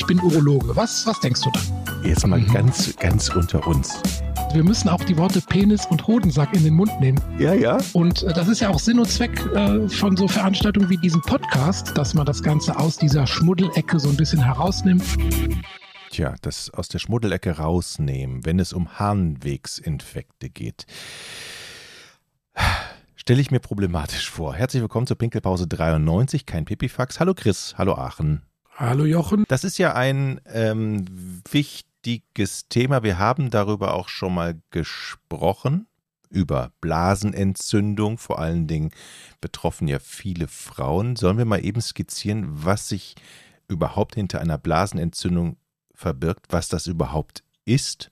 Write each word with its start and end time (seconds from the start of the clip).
ich 0.00 0.06
bin 0.06 0.18
Urologe. 0.20 0.74
Was, 0.74 1.06
was 1.06 1.20
denkst 1.20 1.42
du 1.42 1.50
da? 1.50 1.60
Jetzt 2.02 2.26
mal 2.26 2.40
mhm. 2.40 2.50
ganz, 2.50 2.96
ganz 2.96 3.28
unter 3.28 3.66
uns. 3.66 4.00
Wir 4.54 4.64
müssen 4.64 4.88
auch 4.88 5.04
die 5.04 5.16
Worte 5.18 5.42
Penis 5.42 5.84
und 5.84 6.06
Hodensack 6.06 6.54
in 6.56 6.64
den 6.64 6.72
Mund 6.72 6.90
nehmen. 7.00 7.20
Ja, 7.38 7.52
ja. 7.52 7.76
Und 7.92 8.22
äh, 8.22 8.32
das 8.32 8.48
ist 8.48 8.60
ja 8.60 8.70
auch 8.70 8.78
Sinn 8.78 8.98
und 8.98 9.10
Zweck 9.10 9.38
äh, 9.54 9.86
von 9.90 10.16
so 10.16 10.26
Veranstaltungen 10.26 10.88
wie 10.88 10.96
diesem 10.96 11.20
Podcast, 11.20 11.96
dass 11.98 12.14
man 12.14 12.24
das 12.24 12.42
Ganze 12.42 12.78
aus 12.78 12.96
dieser 12.96 13.26
Schmuddelecke 13.26 14.00
so 14.00 14.08
ein 14.08 14.16
bisschen 14.16 14.42
herausnimmt. 14.42 15.04
Tja, 16.08 16.34
das 16.40 16.70
aus 16.70 16.88
der 16.88 16.98
Schmuddelecke 16.98 17.58
rausnehmen, 17.58 18.46
wenn 18.46 18.58
es 18.58 18.72
um 18.72 18.98
Harnwegsinfekte 18.98 20.48
geht 20.48 20.86
stelle 23.16 23.42
ich 23.42 23.50
mir 23.50 23.60
problematisch 23.60 24.30
vor. 24.30 24.54
Herzlich 24.54 24.80
willkommen 24.80 25.06
zur 25.06 25.18
Pinkelpause 25.18 25.68
93, 25.68 26.46
kein 26.46 26.64
Pipifax. 26.64 27.20
Hallo 27.20 27.34
Chris, 27.34 27.74
hallo 27.76 27.94
Aachen. 27.94 28.42
Hallo 28.80 29.04
Jochen. 29.04 29.44
Das 29.46 29.62
ist 29.62 29.76
ja 29.76 29.92
ein 29.94 30.40
ähm, 30.46 31.04
wichtiges 31.50 32.66
Thema. 32.70 33.02
Wir 33.02 33.18
haben 33.18 33.50
darüber 33.50 33.92
auch 33.92 34.08
schon 34.08 34.32
mal 34.32 34.58
gesprochen, 34.70 35.86
über 36.30 36.72
Blasenentzündung. 36.80 38.16
Vor 38.16 38.38
allen 38.38 38.66
Dingen 38.66 38.90
betroffen 39.42 39.86
ja 39.86 39.98
viele 39.98 40.48
Frauen. 40.48 41.16
Sollen 41.16 41.36
wir 41.36 41.44
mal 41.44 41.62
eben 41.62 41.82
skizzieren, 41.82 42.46
was 42.48 42.88
sich 42.88 43.16
überhaupt 43.68 44.14
hinter 44.14 44.40
einer 44.40 44.56
Blasenentzündung 44.56 45.58
verbirgt, 45.92 46.46
was 46.48 46.70
das 46.70 46.86
überhaupt 46.86 47.44
ist? 47.66 48.10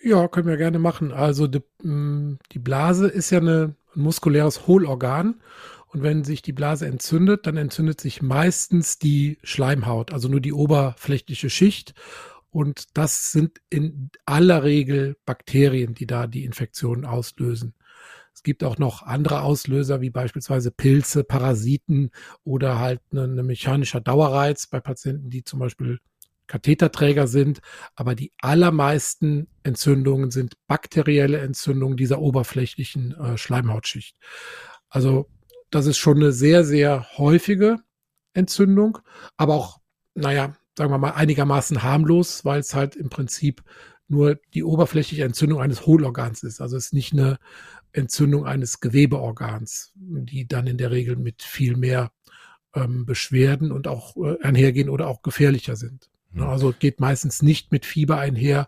Ja, 0.00 0.28
können 0.28 0.46
wir 0.46 0.58
gerne 0.58 0.78
machen. 0.78 1.10
Also 1.10 1.48
die, 1.48 1.64
mm, 1.82 2.38
die 2.52 2.60
Blase 2.60 3.08
ist 3.08 3.30
ja 3.30 3.40
eine, 3.40 3.74
ein 3.96 4.00
muskuläres 4.00 4.68
Hohlorgan. 4.68 5.40
Und 5.88 6.02
wenn 6.02 6.22
sich 6.22 6.42
die 6.42 6.52
Blase 6.52 6.86
entzündet, 6.86 7.46
dann 7.46 7.56
entzündet 7.56 8.00
sich 8.00 8.20
meistens 8.20 8.98
die 8.98 9.38
Schleimhaut, 9.42 10.12
also 10.12 10.28
nur 10.28 10.40
die 10.40 10.52
oberflächliche 10.52 11.50
Schicht. 11.50 11.94
Und 12.50 12.96
das 12.96 13.32
sind 13.32 13.60
in 13.70 14.10
aller 14.26 14.64
Regel 14.64 15.16
Bakterien, 15.24 15.94
die 15.94 16.06
da 16.06 16.26
die 16.26 16.44
Infektionen 16.44 17.04
auslösen. 17.04 17.74
Es 18.34 18.42
gibt 18.42 18.62
auch 18.62 18.78
noch 18.78 19.02
andere 19.02 19.42
Auslöser, 19.42 20.00
wie 20.00 20.10
beispielsweise 20.10 20.70
Pilze, 20.70 21.24
Parasiten 21.24 22.10
oder 22.44 22.78
halt 22.78 23.00
eine, 23.10 23.24
eine 23.24 23.42
mechanischer 23.42 24.00
Dauerreiz 24.00 24.68
bei 24.68 24.80
Patienten, 24.80 25.30
die 25.30 25.42
zum 25.42 25.58
Beispiel 25.58 25.98
Katheterträger 26.46 27.26
sind, 27.26 27.60
aber 27.94 28.14
die 28.14 28.32
allermeisten 28.40 29.48
Entzündungen 29.62 30.30
sind 30.30 30.54
bakterielle 30.66 31.38
Entzündungen 31.38 31.96
dieser 31.96 32.20
oberflächlichen 32.20 33.12
äh, 33.12 33.38
Schleimhautschicht. 33.38 34.16
Also 34.88 35.28
das 35.70 35.86
ist 35.86 35.98
schon 35.98 36.16
eine 36.18 36.32
sehr, 36.32 36.64
sehr 36.64 37.06
häufige 37.18 37.78
Entzündung, 38.32 38.98
aber 39.36 39.54
auch, 39.54 39.80
naja, 40.14 40.56
sagen 40.76 40.92
wir 40.92 40.98
mal, 40.98 41.10
einigermaßen 41.10 41.82
harmlos, 41.82 42.44
weil 42.44 42.60
es 42.60 42.74
halt 42.74 42.96
im 42.96 43.10
Prinzip 43.10 43.62
nur 44.06 44.38
die 44.54 44.64
oberflächliche 44.64 45.24
Entzündung 45.24 45.60
eines 45.60 45.86
Hohlorgans 45.86 46.42
ist. 46.42 46.60
Also 46.60 46.76
es 46.76 46.86
ist 46.86 46.92
nicht 46.94 47.12
eine 47.12 47.38
Entzündung 47.92 48.46
eines 48.46 48.80
Gewebeorgans, 48.80 49.92
die 49.94 50.46
dann 50.46 50.66
in 50.66 50.78
der 50.78 50.90
Regel 50.90 51.16
mit 51.16 51.42
viel 51.42 51.76
mehr 51.76 52.12
ähm, 52.74 53.04
Beschwerden 53.06 53.72
und 53.72 53.88
auch 53.88 54.16
äh, 54.16 54.40
einhergehen 54.42 54.88
oder 54.88 55.08
auch 55.08 55.22
gefährlicher 55.22 55.76
sind. 55.76 56.10
Ne, 56.32 56.46
also 56.46 56.74
geht 56.78 57.00
meistens 57.00 57.42
nicht 57.42 57.72
mit 57.72 57.84
Fieber 57.84 58.18
einher. 58.18 58.66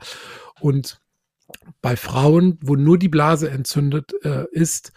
Und 0.60 1.00
bei 1.80 1.96
Frauen, 1.96 2.58
wo 2.62 2.76
nur 2.76 2.98
die 2.98 3.08
Blase 3.08 3.50
entzündet 3.50 4.12
äh, 4.24 4.46
ist, 4.50 4.92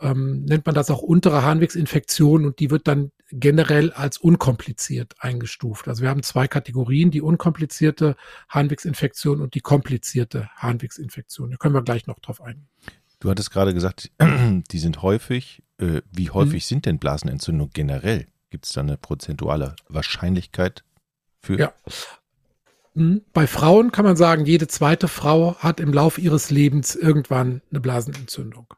ähm, 0.00 0.44
nennt 0.44 0.66
man 0.66 0.74
das 0.74 0.90
auch 0.90 1.02
untere 1.02 1.42
Harnwegsinfektion 1.42 2.44
und 2.44 2.58
die 2.58 2.70
wird 2.70 2.88
dann 2.88 3.12
generell 3.30 3.92
als 3.92 4.18
unkompliziert 4.18 5.14
eingestuft. 5.18 5.88
Also 5.88 6.02
wir 6.02 6.10
haben 6.10 6.22
zwei 6.22 6.46
Kategorien, 6.48 7.10
die 7.10 7.20
unkomplizierte 7.20 8.16
Harnwegsinfektion 8.48 9.40
und 9.40 9.54
die 9.54 9.60
komplizierte 9.60 10.48
Harnwegsinfektion. 10.56 11.50
Da 11.50 11.56
können 11.56 11.74
wir 11.74 11.82
gleich 11.82 12.06
noch 12.06 12.18
drauf 12.18 12.40
eingehen. 12.40 12.68
Du 13.20 13.30
hattest 13.30 13.50
gerade 13.50 13.72
gesagt, 13.72 14.10
die 14.20 14.78
sind 14.78 15.02
häufig. 15.02 15.62
Äh, 15.78 16.02
wie 16.12 16.30
häufig 16.30 16.64
hm. 16.64 16.68
sind 16.68 16.86
denn 16.86 16.98
Blasenentzündungen 16.98 17.72
generell? 17.72 18.26
Gibt 18.50 18.66
es 18.66 18.72
da 18.72 18.82
eine 18.82 18.96
prozentuale 18.96 19.74
Wahrscheinlichkeit 19.88 20.84
für? 21.40 21.58
Ja. 21.58 21.72
Hm. 22.94 23.22
Bei 23.32 23.46
Frauen 23.46 23.90
kann 23.90 24.04
man 24.04 24.16
sagen, 24.16 24.44
jede 24.44 24.68
zweite 24.68 25.08
Frau 25.08 25.56
hat 25.56 25.80
im 25.80 25.92
Laufe 25.92 26.20
ihres 26.20 26.50
Lebens 26.50 26.94
irgendwann 26.94 27.62
eine 27.70 27.80
Blasenentzündung. 27.80 28.74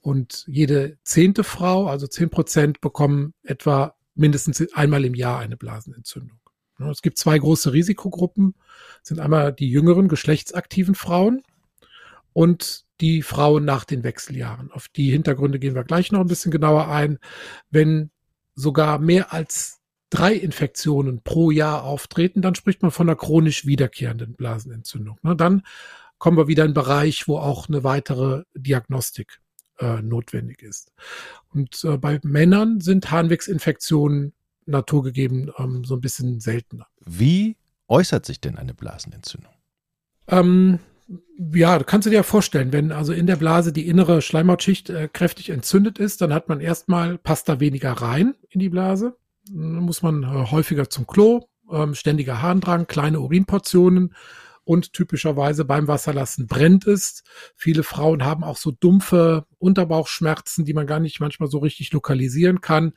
Und 0.00 0.44
jede 0.46 0.98
zehnte 1.02 1.44
Frau, 1.44 1.86
also 1.86 2.06
zehn 2.06 2.30
Prozent, 2.30 2.80
bekommen 2.80 3.34
etwa 3.42 3.94
mindestens 4.14 4.72
einmal 4.72 5.04
im 5.04 5.14
Jahr 5.14 5.38
eine 5.38 5.56
Blasenentzündung. 5.56 6.38
Es 6.90 7.02
gibt 7.02 7.18
zwei 7.18 7.38
große 7.38 7.72
Risikogruppen. 7.72 8.54
Das 9.00 9.08
sind 9.08 9.20
einmal 9.20 9.52
die 9.52 9.68
jüngeren 9.68 10.08
geschlechtsaktiven 10.08 10.94
Frauen 10.94 11.42
und 12.32 12.84
die 13.00 13.22
Frauen 13.22 13.64
nach 13.64 13.84
den 13.84 14.04
Wechseljahren. 14.04 14.70
Auf 14.70 14.88
die 14.88 15.10
Hintergründe 15.10 15.58
gehen 15.58 15.74
wir 15.74 15.84
gleich 15.84 16.12
noch 16.12 16.20
ein 16.20 16.28
bisschen 16.28 16.52
genauer 16.52 16.88
ein. 16.88 17.18
Wenn 17.70 18.10
sogar 18.54 18.98
mehr 18.98 19.32
als 19.32 19.80
drei 20.10 20.34
Infektionen 20.34 21.22
pro 21.22 21.50
Jahr 21.50 21.84
auftreten, 21.84 22.42
dann 22.42 22.54
spricht 22.54 22.82
man 22.82 22.90
von 22.90 23.08
einer 23.08 23.16
chronisch 23.16 23.66
wiederkehrenden 23.66 24.34
Blasenentzündung. 24.34 25.18
Ne? 25.22 25.36
Dann 25.36 25.62
kommen 26.18 26.36
wir 26.36 26.48
wieder 26.48 26.64
in 26.64 26.68
einen 26.68 26.74
Bereich, 26.74 27.28
wo 27.28 27.38
auch 27.38 27.68
eine 27.68 27.84
weitere 27.84 28.44
Diagnostik 28.54 29.40
äh, 29.78 30.02
notwendig 30.02 30.62
ist. 30.62 30.92
Und 31.52 31.82
äh, 31.84 31.96
bei 31.96 32.20
Männern 32.22 32.80
sind 32.80 33.10
Harnwegsinfektionen 33.10 34.32
naturgegeben 34.66 35.50
ähm, 35.58 35.84
so 35.84 35.94
ein 35.94 36.00
bisschen 36.00 36.40
seltener. 36.40 36.86
Wie 37.04 37.56
äußert 37.88 38.26
sich 38.26 38.40
denn 38.40 38.58
eine 38.58 38.74
Blasenentzündung? 38.74 39.52
Ähm, 40.28 40.78
ja, 41.54 41.82
kannst 41.82 42.04
du 42.04 42.10
dir 42.10 42.16
ja 42.16 42.22
vorstellen, 42.22 42.72
wenn 42.72 42.92
also 42.92 43.14
in 43.14 43.26
der 43.26 43.36
Blase 43.36 43.72
die 43.72 43.88
innere 43.88 44.20
Schleimhautschicht 44.20 44.90
äh, 44.90 45.08
kräftig 45.10 45.48
entzündet 45.48 45.98
ist, 45.98 46.20
dann 46.20 46.34
hat 46.34 46.48
man 46.48 46.60
erstmal, 46.60 47.16
passt 47.16 47.48
da 47.48 47.60
weniger 47.60 47.92
rein 47.92 48.34
in 48.50 48.60
die 48.60 48.68
Blase 48.68 49.16
muss 49.52 50.02
man 50.02 50.22
äh, 50.22 50.50
häufiger 50.50 50.90
zum 50.90 51.06
Klo, 51.06 51.48
ähm, 51.70 51.94
ständiger 51.94 52.42
Harndrang, 52.42 52.86
kleine 52.86 53.20
Urinportionen 53.20 54.14
und 54.68 54.92
typischerweise 54.92 55.64
beim 55.64 55.88
Wasserlassen 55.88 56.46
brennt 56.46 56.86
es. 56.86 57.22
Viele 57.56 57.82
Frauen 57.82 58.22
haben 58.22 58.44
auch 58.44 58.58
so 58.58 58.70
dumpfe 58.70 59.46
Unterbauchschmerzen, 59.56 60.66
die 60.66 60.74
man 60.74 60.86
gar 60.86 61.00
nicht 61.00 61.20
manchmal 61.20 61.48
so 61.48 61.56
richtig 61.56 61.90
lokalisieren 61.94 62.60
kann. 62.60 62.92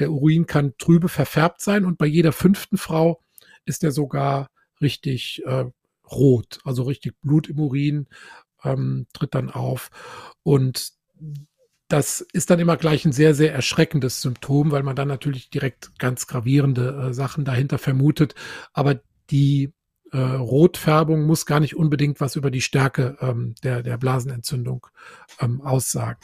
Der 0.00 0.10
Urin 0.10 0.46
kann 0.46 0.74
trübe 0.78 1.08
verfärbt 1.08 1.60
sein 1.60 1.84
und 1.84 1.96
bei 1.96 2.06
jeder 2.06 2.32
fünften 2.32 2.76
Frau 2.76 3.22
ist 3.64 3.84
er 3.84 3.92
sogar 3.92 4.50
richtig 4.80 5.44
äh, 5.46 5.66
rot, 6.10 6.58
also 6.64 6.82
richtig 6.82 7.14
Blut 7.20 7.48
im 7.48 7.60
Urin 7.60 8.08
ähm, 8.64 9.06
tritt 9.12 9.36
dann 9.36 9.48
auf. 9.48 9.90
Und 10.42 10.90
das 11.86 12.20
ist 12.20 12.50
dann 12.50 12.58
immer 12.58 12.76
gleich 12.76 13.04
ein 13.04 13.12
sehr, 13.12 13.32
sehr 13.36 13.54
erschreckendes 13.54 14.22
Symptom, 14.22 14.72
weil 14.72 14.82
man 14.82 14.96
dann 14.96 15.06
natürlich 15.06 15.50
direkt 15.50 16.00
ganz 16.00 16.26
gravierende 16.26 17.10
äh, 17.10 17.14
Sachen 17.14 17.44
dahinter 17.44 17.78
vermutet. 17.78 18.34
Aber 18.72 19.00
die 19.30 19.72
äh, 20.16 20.36
Rotfärbung 20.36 21.24
muss 21.24 21.44
gar 21.44 21.60
nicht 21.60 21.76
unbedingt 21.76 22.20
was 22.20 22.36
über 22.36 22.50
die 22.50 22.62
Stärke 22.62 23.18
ähm, 23.20 23.54
der, 23.62 23.82
der 23.82 23.98
Blasenentzündung 23.98 24.86
ähm, 25.40 25.60
aussagen. 25.60 26.20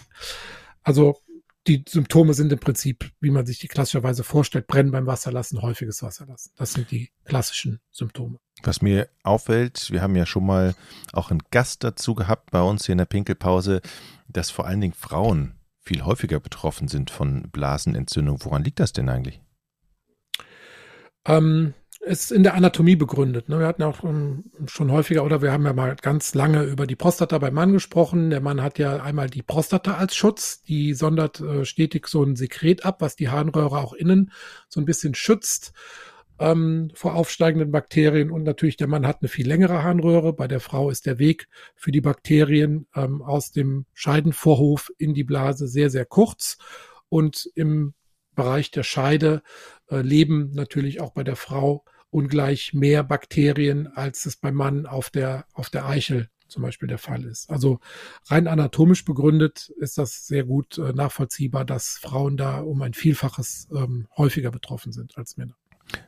Also 0.82 1.18
die 1.66 1.84
Symptome 1.86 2.34
sind 2.34 2.50
im 2.52 2.58
Prinzip, 2.58 3.12
wie 3.20 3.30
man 3.30 3.44
sich 3.46 3.58
die 3.58 3.68
klassischerweise 3.68 4.24
vorstellt, 4.24 4.66
Brennen 4.66 4.90
beim 4.90 5.06
Wasserlassen, 5.06 5.62
häufiges 5.62 6.02
Wasserlassen. 6.02 6.52
Das 6.56 6.72
sind 6.72 6.90
die 6.90 7.10
klassischen 7.24 7.80
Symptome. 7.90 8.38
Was 8.62 8.82
mir 8.82 9.08
auffällt, 9.22 9.90
wir 9.90 10.00
haben 10.00 10.16
ja 10.16 10.26
schon 10.26 10.46
mal 10.46 10.74
auch 11.12 11.30
einen 11.30 11.42
Gast 11.50 11.84
dazu 11.84 12.14
gehabt 12.14 12.50
bei 12.50 12.62
uns 12.62 12.86
hier 12.86 12.94
in 12.94 12.98
der 12.98 13.04
Pinkelpause, 13.04 13.80
dass 14.26 14.50
vor 14.50 14.66
allen 14.66 14.80
Dingen 14.80 14.94
Frauen 14.94 15.54
viel 15.80 16.04
häufiger 16.04 16.40
betroffen 16.40 16.88
sind 16.88 17.10
von 17.10 17.50
Blasenentzündung. 17.50 18.38
Woran 18.42 18.64
liegt 18.64 18.80
das 18.80 18.92
denn 18.92 19.08
eigentlich? 19.08 19.40
Ähm, 21.26 21.74
ist 22.02 22.32
in 22.32 22.42
der 22.42 22.54
Anatomie 22.54 22.96
begründet. 22.96 23.48
Ne? 23.48 23.60
Wir 23.60 23.66
hatten 23.66 23.84
auch 23.84 24.02
ähm, 24.02 24.44
schon 24.66 24.90
häufiger 24.90 25.24
oder 25.24 25.40
wir 25.40 25.52
haben 25.52 25.64
ja 25.64 25.72
mal 25.72 25.94
ganz 26.00 26.34
lange 26.34 26.64
über 26.64 26.86
die 26.86 26.96
Prostata 26.96 27.38
beim 27.38 27.54
Mann 27.54 27.72
gesprochen. 27.72 28.30
Der 28.30 28.40
Mann 28.40 28.60
hat 28.60 28.78
ja 28.78 29.00
einmal 29.02 29.30
die 29.30 29.42
Prostata 29.42 29.94
als 29.94 30.16
Schutz. 30.16 30.62
Die 30.62 30.94
sondert 30.94 31.40
äh, 31.40 31.64
stetig 31.64 32.08
so 32.08 32.24
ein 32.24 32.34
Sekret 32.34 32.84
ab, 32.84 33.00
was 33.00 33.14
die 33.14 33.28
Harnröhre 33.28 33.78
auch 33.78 33.92
innen 33.92 34.32
so 34.68 34.80
ein 34.80 34.84
bisschen 34.84 35.14
schützt 35.14 35.72
ähm, 36.40 36.90
vor 36.92 37.14
aufsteigenden 37.14 37.70
Bakterien. 37.70 38.32
Und 38.32 38.42
natürlich 38.42 38.76
der 38.76 38.88
Mann 38.88 39.06
hat 39.06 39.18
eine 39.20 39.28
viel 39.28 39.46
längere 39.46 39.84
Harnröhre. 39.84 40.32
Bei 40.32 40.48
der 40.48 40.60
Frau 40.60 40.90
ist 40.90 41.06
der 41.06 41.20
Weg 41.20 41.48
für 41.76 41.92
die 41.92 42.00
Bakterien 42.00 42.88
ähm, 42.96 43.22
aus 43.22 43.52
dem 43.52 43.86
Scheidenvorhof 43.94 44.90
in 44.98 45.14
die 45.14 45.24
Blase 45.24 45.68
sehr, 45.68 45.88
sehr 45.88 46.04
kurz. 46.04 46.58
Und 47.08 47.48
im 47.54 47.94
Bereich 48.34 48.72
der 48.72 48.82
Scheide 48.82 49.42
äh, 49.88 50.00
leben 50.00 50.50
natürlich 50.52 51.00
auch 51.00 51.12
bei 51.12 51.22
der 51.22 51.36
Frau 51.36 51.84
ungleich 52.12 52.74
mehr 52.74 53.02
Bakterien, 53.02 53.88
als 53.88 54.26
es 54.26 54.36
beim 54.36 54.54
Mann 54.54 54.86
auf 54.86 55.10
der, 55.10 55.46
auf 55.54 55.70
der 55.70 55.86
Eichel 55.86 56.28
zum 56.46 56.62
Beispiel 56.62 56.86
der 56.86 56.98
Fall 56.98 57.24
ist. 57.24 57.50
Also 57.50 57.80
rein 58.26 58.46
anatomisch 58.46 59.04
begründet 59.04 59.72
ist 59.78 59.96
das 59.96 60.26
sehr 60.26 60.44
gut 60.44 60.76
äh, 60.76 60.92
nachvollziehbar, 60.92 61.64
dass 61.64 61.96
Frauen 61.96 62.36
da 62.36 62.60
um 62.60 62.82
ein 62.82 62.92
Vielfaches 62.92 63.68
ähm, 63.74 64.06
häufiger 64.16 64.50
betroffen 64.50 64.92
sind 64.92 65.16
als 65.16 65.38
Männer. 65.38 65.54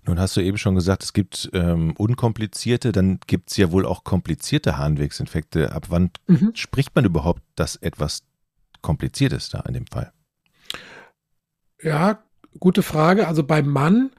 Nun 0.07 0.21
hast 0.21 0.37
du 0.37 0.41
eben 0.41 0.59
schon 0.59 0.75
gesagt, 0.75 1.03
es 1.03 1.15
gibt 1.15 1.51
ähm, 1.55 1.95
unkomplizierte, 1.97 2.93
dann 2.93 3.19
gibt 3.27 3.51
es 3.51 3.57
ja 3.57 3.73
wohl 3.73 3.87
auch 3.87 4.05
komplizierte 4.05 4.77
Harnwegsinfekte. 4.77 5.73
Ab 5.73 5.87
wann 5.89 6.11
mhm. 6.27 6.53
spricht 6.55 6.95
man 6.95 7.07
überhaupt, 7.07 7.43
dass 7.55 7.77
etwas 7.77 8.23
kompliziert 8.83 9.33
ist 9.33 9.55
da 9.55 9.61
in 9.61 9.75
dem 9.75 9.87
Fall? 9.87 10.13
Ja, 11.83 12.23
gute 12.61 12.83
Frage. 12.83 13.27
Also 13.27 13.43
beim 13.43 13.69
Mann 13.69 14.11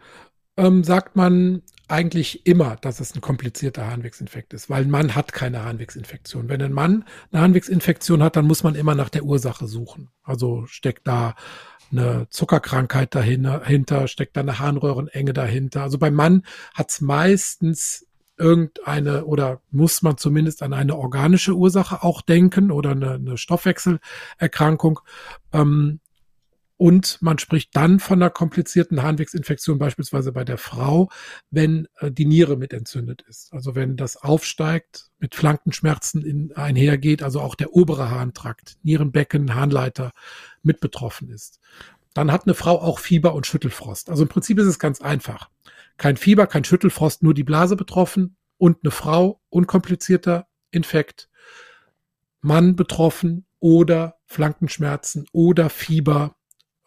ähm, 0.58 0.84
sagt 0.84 1.16
man 1.16 1.62
eigentlich 1.88 2.46
immer, 2.46 2.76
dass 2.78 3.00
es 3.00 3.16
ein 3.16 3.22
komplizierter 3.22 3.88
Harnwegsinfekt 3.88 4.54
ist, 4.54 4.70
weil 4.70 4.84
ein 4.84 4.90
Mann 4.90 5.16
hat 5.16 5.34
keine 5.34 5.64
Harnwegsinfektion. 5.64 6.50
Wenn 6.50 6.62
ein 6.62 6.74
Mann 6.74 7.06
eine 7.32 7.42
Harnwegsinfektion 7.42 8.24
hat, 8.24 8.36
dann 8.36 8.46
muss 8.48 8.64
man 8.64 8.76
immer 8.76 8.96
nach 8.96 9.10
der 9.10 9.24
Ursache 9.24 9.68
suchen. 9.68 10.10
Also 10.24 10.66
steckt 10.68 11.08
da 11.08 11.36
eine 11.92 12.28
Zuckerkrankheit 12.30 13.14
dahinter, 13.16 14.08
steckt 14.08 14.36
da 14.36 14.42
eine 14.42 14.60
Harnröhrenenge 14.60 15.34
dahinter. 15.34 15.84
Also 15.84 15.98
beim 15.98 16.16
Mann 16.16 16.44
hat 16.74 16.90
es 16.90 17.02
meistens 17.02 18.06
irgendeine 18.38 19.26
oder 19.26 19.62
muss 19.72 20.02
man 20.02 20.18
zumindest 20.18 20.62
an 20.62 20.74
eine 20.74 20.98
organische 20.98 21.54
Ursache 21.54 22.04
auch 22.04 22.22
denken 22.22 22.72
oder 22.72 22.92
eine, 22.92 23.14
eine 23.14 23.38
Stoffwechselerkrankung. 23.38 25.00
Ähm, 25.54 26.00
und 26.78 27.22
man 27.22 27.38
spricht 27.40 27.76
dann 27.76 28.00
von 28.00 28.22
einer 28.22 28.30
komplizierten 28.30 29.02
Harnwegsinfektion 29.02 29.78
beispielsweise 29.78 30.34
bei 30.34 30.44
der 30.44 30.58
Frau, 30.58 31.10
wenn 31.50 31.88
äh, 32.00 32.12
die 32.12 32.26
Niere 32.26 32.58
mit 32.58 32.74
entzündet 32.74 33.22
ist. 33.22 33.54
Also 33.54 33.76
wenn 33.76 33.96
das 33.96 34.18
aufsteigt, 34.18 35.10
mit 35.18 35.36
Flankenschmerzen 35.36 36.24
in, 36.24 36.52
einhergeht, 36.54 37.24
also 37.24 37.40
auch 37.40 37.56
der 37.56 37.74
obere 37.74 38.10
Harntrakt, 38.10 38.78
Nierenbecken, 38.84 39.56
Harnleiter 39.56 40.12
mit 40.64 40.82
betroffen 40.82 41.30
ist. 41.30 41.60
Dann 42.14 42.32
hat 42.32 42.46
eine 42.46 42.54
Frau 42.54 42.82
auch 42.82 43.00
Fieber 43.00 43.36
und 43.36 43.48
Schüttelfrost. 43.48 44.10
Also 44.10 44.24
im 44.24 44.30
Prinzip 44.30 44.60
ist 44.60 44.68
es 44.68 44.80
ganz 44.80 45.00
einfach. 45.02 45.50
Kein 45.98 46.18
Fieber, 46.18 46.46
kein 46.46 46.66
Schüttelfrost, 46.66 47.24
nur 47.24 47.34
die 47.34 47.44
Blase 47.44 47.78
betroffen 47.78 48.36
und 48.58 48.80
eine 48.84 48.92
Frau, 48.92 49.42
unkomplizierter 49.50 50.48
Infekt, 50.72 51.30
Mann 52.42 52.76
betroffen 52.76 53.46
oder 53.60 54.18
Flankenschmerzen 54.26 55.26
oder 55.32 55.70
Fieber 55.70 56.36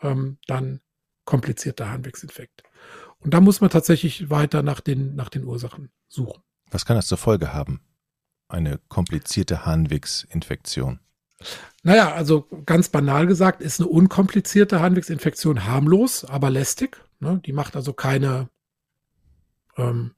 ähm, 0.02 0.38
dann 0.46 0.80
komplizierter 1.24 1.90
Harnwegsinfekt. 1.90 2.62
Und 3.18 3.34
da 3.34 3.40
muss 3.40 3.60
man 3.60 3.70
tatsächlich 3.70 4.30
weiter 4.30 4.62
nach 4.62 4.80
den, 4.80 5.14
nach 5.14 5.28
den 5.28 5.44
Ursachen 5.44 5.90
suchen. 6.08 6.42
Was 6.70 6.84
kann 6.84 6.96
das 6.96 7.06
zur 7.06 7.18
Folge 7.18 7.52
haben? 7.52 7.80
Eine 8.48 8.78
komplizierte 8.88 9.66
Harnwegsinfektion? 9.66 11.00
Naja, 11.82 12.12
also 12.12 12.48
ganz 12.66 12.88
banal 12.88 13.26
gesagt, 13.26 13.60
ist 13.60 13.80
eine 13.80 13.88
unkomplizierte 13.88 14.80
Harnwegsinfektion 14.80 15.64
harmlos, 15.64 16.24
aber 16.24 16.50
lästig. 16.50 17.00
Ne? 17.20 17.40
Die 17.44 17.52
macht 17.52 17.76
also 17.76 17.92
keine 17.92 18.48
ähm, 19.76 20.14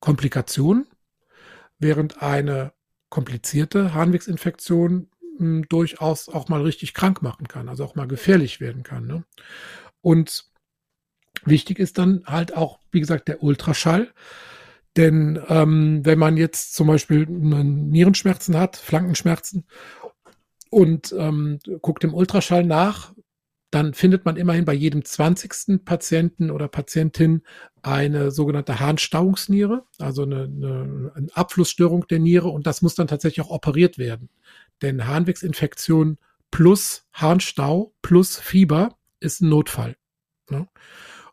Komplikationen, 0.00 0.86
während 1.78 2.22
eine 2.22 2.72
komplizierte 3.08 3.94
Harnwegsinfektion 3.94 5.10
durchaus 5.68 6.28
auch 6.28 6.48
mal 6.48 6.62
richtig 6.62 6.94
krank 6.94 7.22
machen 7.22 7.48
kann, 7.48 7.68
also 7.68 7.84
auch 7.84 7.94
mal 7.94 8.08
gefährlich 8.08 8.60
werden 8.60 8.82
kann. 8.82 9.06
Ne? 9.06 9.24
Und 10.00 10.44
wichtig 11.44 11.78
ist 11.78 11.98
dann 11.98 12.22
halt 12.26 12.56
auch, 12.56 12.80
wie 12.90 13.00
gesagt, 13.00 13.28
der 13.28 13.42
Ultraschall. 13.42 14.12
Denn 14.96 15.38
ähm, 15.48 16.00
wenn 16.04 16.18
man 16.18 16.36
jetzt 16.36 16.74
zum 16.74 16.86
Beispiel 16.86 17.26
Nierenschmerzen 17.26 18.56
hat, 18.56 18.76
Flankenschmerzen 18.76 19.66
und 20.70 21.14
ähm, 21.18 21.58
guckt 21.82 22.02
im 22.04 22.14
Ultraschall 22.14 22.64
nach, 22.64 23.12
dann 23.70 23.94
findet 23.94 24.24
man 24.24 24.36
immerhin 24.36 24.64
bei 24.64 24.72
jedem 24.72 25.04
20. 25.04 25.84
Patienten 25.84 26.50
oder 26.50 26.68
Patientin 26.68 27.42
eine 27.82 28.30
sogenannte 28.30 28.80
Harnstauungsniere, 28.80 29.84
also 29.98 30.22
eine, 30.22 30.44
eine, 30.44 31.12
eine, 31.14 31.26
Abflussstörung 31.34 32.06
der 32.06 32.20
Niere 32.20 32.48
und 32.48 32.66
das 32.66 32.80
muss 32.80 32.94
dann 32.94 33.08
tatsächlich 33.08 33.44
auch 33.44 33.50
operiert 33.50 33.98
werden. 33.98 34.30
Denn 34.82 35.06
Harnwegsinfektion 35.06 36.18
plus 36.50 37.06
Harnstau 37.12 37.94
plus 38.02 38.38
Fieber 38.38 38.96
ist 39.20 39.40
ein 39.40 39.48
Notfall. 39.48 39.96
Ne? 40.50 40.68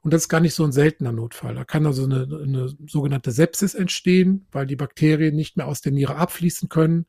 Und 0.01 0.13
das 0.13 0.23
ist 0.23 0.29
gar 0.29 0.41
nicht 0.41 0.53
so 0.53 0.65
ein 0.65 0.73
seltener 0.73 1.13
Notfall. 1.13 1.55
Da 1.55 1.63
kann 1.63 1.85
also 1.85 2.03
eine, 2.03 2.23
eine 2.23 2.73
sogenannte 2.87 3.31
Sepsis 3.31 3.73
entstehen, 3.73 4.47
weil 4.51 4.65
die 4.65 4.75
Bakterien 4.75 5.35
nicht 5.35 5.55
mehr 5.55 5.67
aus 5.67 5.81
der 5.81 5.93
Niere 5.93 6.17
abfließen 6.17 6.67
können, 6.67 7.05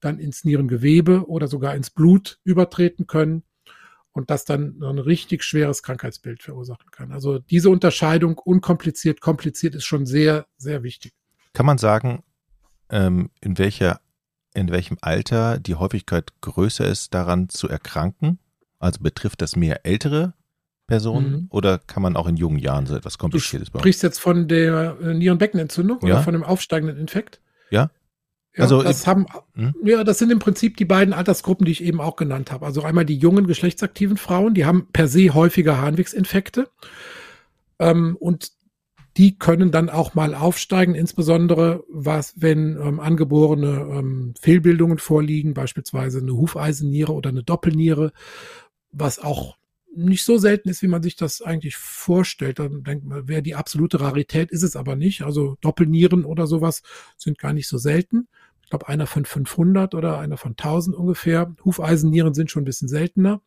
dann 0.00 0.18
ins 0.18 0.44
Nierengewebe 0.44 1.28
oder 1.28 1.46
sogar 1.46 1.74
ins 1.74 1.90
Blut 1.90 2.40
übertreten 2.44 3.06
können 3.06 3.42
und 4.12 4.30
das 4.30 4.44
dann 4.44 4.82
ein 4.82 4.98
richtig 4.98 5.44
schweres 5.44 5.82
Krankheitsbild 5.82 6.42
verursachen 6.42 6.90
kann. 6.90 7.12
Also 7.12 7.38
diese 7.38 7.68
Unterscheidung 7.70 8.38
unkompliziert, 8.38 9.20
kompliziert 9.20 9.74
ist 9.74 9.84
schon 9.84 10.06
sehr, 10.06 10.46
sehr 10.56 10.82
wichtig. 10.82 11.12
Kann 11.52 11.66
man 11.66 11.78
sagen, 11.78 12.22
ähm, 12.88 13.30
in 13.40 13.58
welcher, 13.58 14.00
in 14.58 14.70
welchem 14.70 14.98
Alter 15.00 15.58
die 15.58 15.76
Häufigkeit 15.76 16.32
größer 16.40 16.86
ist, 16.86 17.14
daran 17.14 17.48
zu 17.48 17.68
erkranken? 17.68 18.38
Also 18.78 19.00
betrifft 19.00 19.42
das 19.42 19.56
mehr 19.56 19.84
ältere 19.86 20.34
Personen 20.86 21.30
mhm. 21.30 21.46
oder 21.50 21.78
kann 21.78 22.02
man 22.02 22.16
auch 22.16 22.26
in 22.26 22.36
jungen 22.36 22.58
Jahren 22.58 22.86
so 22.86 22.96
etwas 22.96 23.18
Kompliziertes 23.18 23.70
bauen? 23.70 23.78
Du 23.78 23.82
sprichst 23.82 24.02
jetzt 24.02 24.18
von 24.18 24.48
der 24.48 24.96
äh, 25.00 25.14
Nierenbeckenentzündung 25.14 25.98
ja. 26.02 26.14
oder 26.14 26.22
von 26.22 26.32
dem 26.32 26.42
aufsteigenden 26.42 26.96
Infekt? 26.96 27.40
Ja. 27.70 27.90
Ja, 28.56 28.64
also 28.64 28.82
das 28.82 29.06
haben, 29.06 29.26
hm? 29.54 29.74
ja, 29.84 30.02
das 30.02 30.18
sind 30.18 30.32
im 30.32 30.38
Prinzip 30.40 30.76
die 30.78 30.86
beiden 30.86 31.14
Altersgruppen, 31.14 31.64
die 31.64 31.72
ich 31.72 31.84
eben 31.84 32.00
auch 32.00 32.16
genannt 32.16 32.50
habe. 32.50 32.66
Also 32.66 32.82
einmal 32.82 33.04
die 33.04 33.16
jungen 33.16 33.46
geschlechtsaktiven 33.46 34.16
Frauen, 34.16 34.54
die 34.54 34.64
haben 34.64 34.88
per 34.92 35.06
se 35.06 35.32
häufiger 35.34 35.80
Harnwegsinfekte. 35.80 36.68
Ähm, 37.78 38.16
und 38.18 38.50
die 39.18 39.36
können 39.36 39.72
dann 39.72 39.90
auch 39.90 40.14
mal 40.14 40.32
aufsteigen, 40.32 40.94
insbesondere 40.94 41.84
was, 41.88 42.34
wenn 42.36 42.80
ähm, 42.80 43.00
angeborene 43.00 43.88
ähm, 43.90 44.34
Fehlbildungen 44.40 44.98
vorliegen, 44.98 45.54
beispielsweise 45.54 46.20
eine 46.20 46.32
Hufeisenniere 46.32 47.12
oder 47.12 47.30
eine 47.30 47.42
Doppelniere, 47.42 48.12
was 48.92 49.18
auch 49.18 49.58
nicht 49.92 50.24
so 50.24 50.38
selten 50.38 50.68
ist, 50.68 50.82
wie 50.82 50.88
man 50.88 51.02
sich 51.02 51.16
das 51.16 51.42
eigentlich 51.42 51.76
vorstellt. 51.76 52.60
Dann 52.60 52.84
denkt 52.84 53.06
man, 53.06 53.26
wäre 53.26 53.42
die 53.42 53.56
absolute 53.56 54.00
Rarität, 54.00 54.52
ist 54.52 54.62
es 54.62 54.76
aber 54.76 54.94
nicht. 54.94 55.22
Also 55.22 55.56
Doppelnieren 55.60 56.24
oder 56.24 56.46
sowas 56.46 56.82
sind 57.16 57.38
gar 57.38 57.52
nicht 57.52 57.66
so 57.66 57.76
selten 57.76 58.28
ich 58.68 58.70
glaube, 58.70 58.88
einer 58.88 59.06
von 59.06 59.24
500 59.24 59.94
oder 59.94 60.18
einer 60.18 60.36
von 60.36 60.50
1000 60.50 60.94
ungefähr. 60.94 61.54
Hufeisennieren 61.64 62.34
sind 62.34 62.50
schon 62.50 62.64
ein 62.64 62.66
bisschen 62.66 62.86
seltener. 62.86 63.40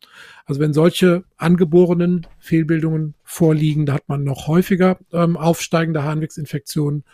Also 0.46 0.60
wenn 0.60 0.72
solche 0.72 1.22
angeborenen 1.36 2.26
Fehlbildungen 2.40 3.14
vorliegen, 3.22 3.86
da 3.86 3.92
hat 3.92 4.08
man 4.08 4.24
noch 4.24 4.48
häufiger 4.48 4.98
ähm, 5.12 5.36
aufsteigende 5.36 6.02
Harnwegsinfektionen. 6.02 7.04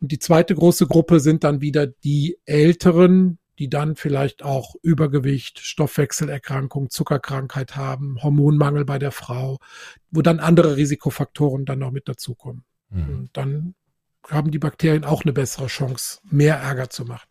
Und 0.00 0.10
die 0.10 0.18
zweite 0.18 0.56
große 0.56 0.88
Gruppe 0.88 1.20
sind 1.20 1.44
dann 1.44 1.60
wieder 1.60 1.86
die 1.86 2.40
Älteren, 2.44 3.38
die 3.60 3.70
dann 3.70 3.94
vielleicht 3.94 4.42
auch 4.42 4.74
Übergewicht, 4.82 5.60
Stoffwechselerkrankung, 5.60 6.90
Zuckerkrankheit 6.90 7.76
haben, 7.76 8.20
Hormonmangel 8.20 8.84
bei 8.84 8.98
der 8.98 9.12
Frau, 9.12 9.60
wo 10.10 10.22
dann 10.22 10.40
andere 10.40 10.76
Risikofaktoren 10.76 11.66
dann 11.66 11.78
noch 11.78 11.92
mit 11.92 12.08
dazukommen. 12.08 12.64
Mhm. 12.90 13.08
Und 13.14 13.30
dann 13.34 13.74
haben 14.28 14.50
die 14.50 14.58
Bakterien 14.58 15.04
auch 15.04 15.22
eine 15.22 15.32
bessere 15.32 15.68
Chance, 15.68 16.18
mehr 16.28 16.56
Ärger 16.56 16.90
zu 16.90 17.04
machen. 17.04 17.28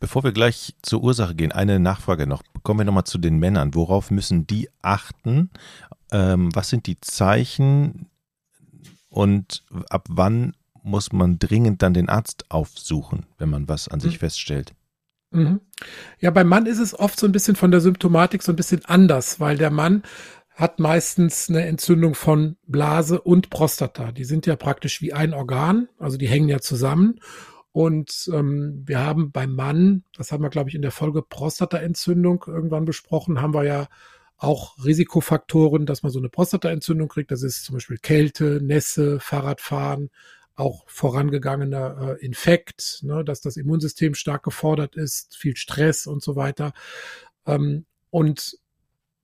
Bevor 0.00 0.24
wir 0.24 0.32
gleich 0.32 0.74
zur 0.82 1.02
Ursache 1.02 1.34
gehen, 1.34 1.52
eine 1.52 1.78
Nachfrage 1.78 2.26
noch. 2.26 2.42
Kommen 2.62 2.80
wir 2.80 2.84
nochmal 2.84 3.04
zu 3.04 3.18
den 3.18 3.38
Männern. 3.38 3.74
Worauf 3.74 4.10
müssen 4.10 4.46
die 4.46 4.68
achten? 4.82 5.50
Ähm, 6.10 6.54
was 6.54 6.68
sind 6.68 6.86
die 6.86 7.00
Zeichen 7.00 8.08
und 9.08 9.64
ab 9.88 10.06
wann 10.08 10.54
muss 10.82 11.12
man 11.12 11.38
dringend 11.38 11.82
dann 11.82 11.94
den 11.94 12.08
Arzt 12.08 12.50
aufsuchen, 12.50 13.26
wenn 13.38 13.50
man 13.50 13.68
was 13.68 13.88
an 13.88 14.00
sich 14.00 14.14
mhm. 14.14 14.18
feststellt? 14.18 14.74
Mhm. 15.30 15.60
Ja, 16.18 16.30
beim 16.30 16.48
Mann 16.48 16.66
ist 16.66 16.78
es 16.78 16.98
oft 16.98 17.18
so 17.18 17.26
ein 17.26 17.32
bisschen 17.32 17.56
von 17.56 17.70
der 17.70 17.80
Symptomatik 17.80 18.42
so 18.42 18.52
ein 18.52 18.56
bisschen 18.56 18.84
anders, 18.84 19.40
weil 19.40 19.56
der 19.56 19.70
Mann 19.70 20.02
hat 20.54 20.80
meistens 20.80 21.48
eine 21.48 21.64
Entzündung 21.64 22.14
von 22.14 22.56
Blase 22.66 23.20
und 23.20 23.48
Prostata. 23.48 24.12
Die 24.12 24.24
sind 24.24 24.44
ja 24.44 24.56
praktisch 24.56 25.00
wie 25.00 25.12
ein 25.12 25.32
Organ, 25.32 25.88
also 25.98 26.18
die 26.18 26.28
hängen 26.28 26.48
ja 26.48 26.60
zusammen. 26.60 27.20
Und 27.72 28.30
ähm, 28.32 28.82
wir 28.86 29.00
haben 29.00 29.32
beim 29.32 29.54
Mann, 29.54 30.04
das 30.16 30.30
haben 30.30 30.42
wir, 30.42 30.50
glaube 30.50 30.68
ich, 30.68 30.74
in 30.74 30.82
der 30.82 30.90
Folge 30.90 31.22
Prostataentzündung 31.22 32.44
irgendwann 32.46 32.84
besprochen, 32.84 33.40
haben 33.40 33.54
wir 33.54 33.64
ja 33.64 33.88
auch 34.36 34.76
Risikofaktoren, 34.84 35.86
dass 35.86 36.02
man 36.02 36.12
so 36.12 36.18
eine 36.18 36.28
Prostataentzündung 36.28 37.08
kriegt. 37.08 37.30
Das 37.30 37.42
ist 37.42 37.64
zum 37.64 37.74
Beispiel 37.74 37.98
Kälte, 37.98 38.60
Nässe, 38.62 39.20
Fahrradfahren, 39.20 40.10
auch 40.54 40.84
vorangegangener 40.88 42.18
äh, 42.20 42.24
Infekt, 42.24 43.00
ne, 43.02 43.24
dass 43.24 43.40
das 43.40 43.56
Immunsystem 43.56 44.14
stark 44.14 44.42
gefordert 44.42 44.96
ist, 44.96 45.36
viel 45.36 45.56
Stress 45.56 46.06
und 46.06 46.22
so 46.22 46.36
weiter. 46.36 46.72
Ähm, 47.46 47.86
und 48.10 48.58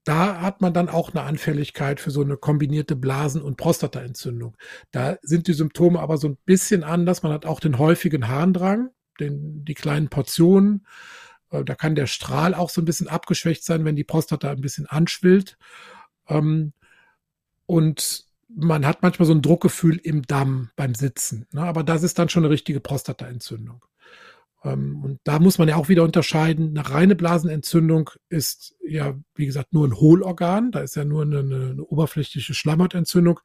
da 0.03 0.41
hat 0.41 0.61
man 0.61 0.73
dann 0.73 0.89
auch 0.89 1.13
eine 1.13 1.23
Anfälligkeit 1.23 1.99
für 1.99 2.11
so 2.11 2.21
eine 2.21 2.37
kombinierte 2.37 2.95
Blasen- 2.95 3.41
und 3.41 3.57
Prostataentzündung. 3.57 4.55
Da 4.91 5.17
sind 5.21 5.47
die 5.47 5.53
Symptome 5.53 5.99
aber 5.99 6.17
so 6.17 6.27
ein 6.27 6.37
bisschen 6.45 6.83
anders. 6.83 7.23
Man 7.23 7.33
hat 7.33 7.45
auch 7.45 7.59
den 7.59 7.77
häufigen 7.77 8.27
Harndrang, 8.27 8.89
den, 9.19 9.65
die 9.65 9.73
kleinen 9.73 10.09
Portionen. 10.09 10.85
Äh, 11.51 11.63
da 11.63 11.75
kann 11.75 11.95
der 11.95 12.07
Strahl 12.07 12.53
auch 12.53 12.69
so 12.69 12.81
ein 12.81 12.85
bisschen 12.85 13.07
abgeschwächt 13.07 13.63
sein, 13.63 13.85
wenn 13.85 13.95
die 13.95 14.03
Prostata 14.03 14.49
ein 14.51 14.61
bisschen 14.61 14.85
anschwillt. 14.85 15.57
Ähm, 16.27 16.73
und 17.65 18.25
man 18.47 18.85
hat 18.85 19.03
manchmal 19.03 19.27
so 19.27 19.33
ein 19.33 19.41
Druckgefühl 19.41 19.97
im 19.97 20.23
Damm 20.23 20.71
beim 20.75 20.95
Sitzen. 20.95 21.45
Ne? 21.51 21.61
Aber 21.61 21.83
das 21.83 22.03
ist 22.03 22.17
dann 22.17 22.29
schon 22.29 22.43
eine 22.43 22.51
richtige 22.51 22.79
Prostataentzündung. 22.79 23.83
Ähm, 24.63 25.03
und 25.03 25.19
da 25.23 25.39
muss 25.39 25.57
man 25.57 25.67
ja 25.67 25.75
auch 25.75 25.89
wieder 25.89 26.03
unterscheiden. 26.03 26.77
Eine 26.77 26.89
reine 26.89 27.15
Blasenentzündung 27.15 28.09
ist 28.29 28.75
ja, 28.85 29.17
wie 29.35 29.45
gesagt, 29.45 29.73
nur 29.73 29.87
ein 29.87 29.95
Hohlorgan. 29.95 30.71
Da 30.71 30.81
ist 30.81 30.95
ja 30.95 31.05
nur 31.05 31.23
eine, 31.23 31.39
eine 31.39 31.83
oberflächliche 31.83 32.53
Schleimhautentzündung, 32.53 33.39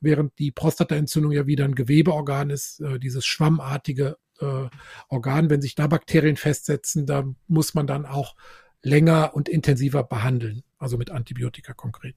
während 0.00 0.38
die 0.38 0.50
Prostataentzündung 0.50 1.32
ja 1.32 1.46
wieder 1.46 1.64
ein 1.64 1.74
Gewebeorgan 1.74 2.50
ist, 2.50 2.80
äh, 2.80 2.98
dieses 2.98 3.24
schwammartige 3.24 4.16
äh, 4.40 4.68
Organ. 5.08 5.50
Wenn 5.50 5.62
sich 5.62 5.74
da 5.74 5.86
Bakterien 5.86 6.36
festsetzen, 6.36 7.06
da 7.06 7.24
muss 7.46 7.74
man 7.74 7.86
dann 7.86 8.04
auch 8.04 8.34
länger 8.82 9.34
und 9.34 9.48
intensiver 9.48 10.04
behandeln, 10.04 10.62
also 10.78 10.98
mit 10.98 11.10
Antibiotika 11.10 11.72
konkret. 11.72 12.14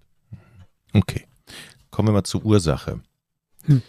Okay. 0.93 1.25
Kommen 1.89 2.09
wir 2.09 2.13
mal 2.13 2.23
zur 2.23 2.45
Ursache. 2.45 3.01
Hm. 3.65 3.81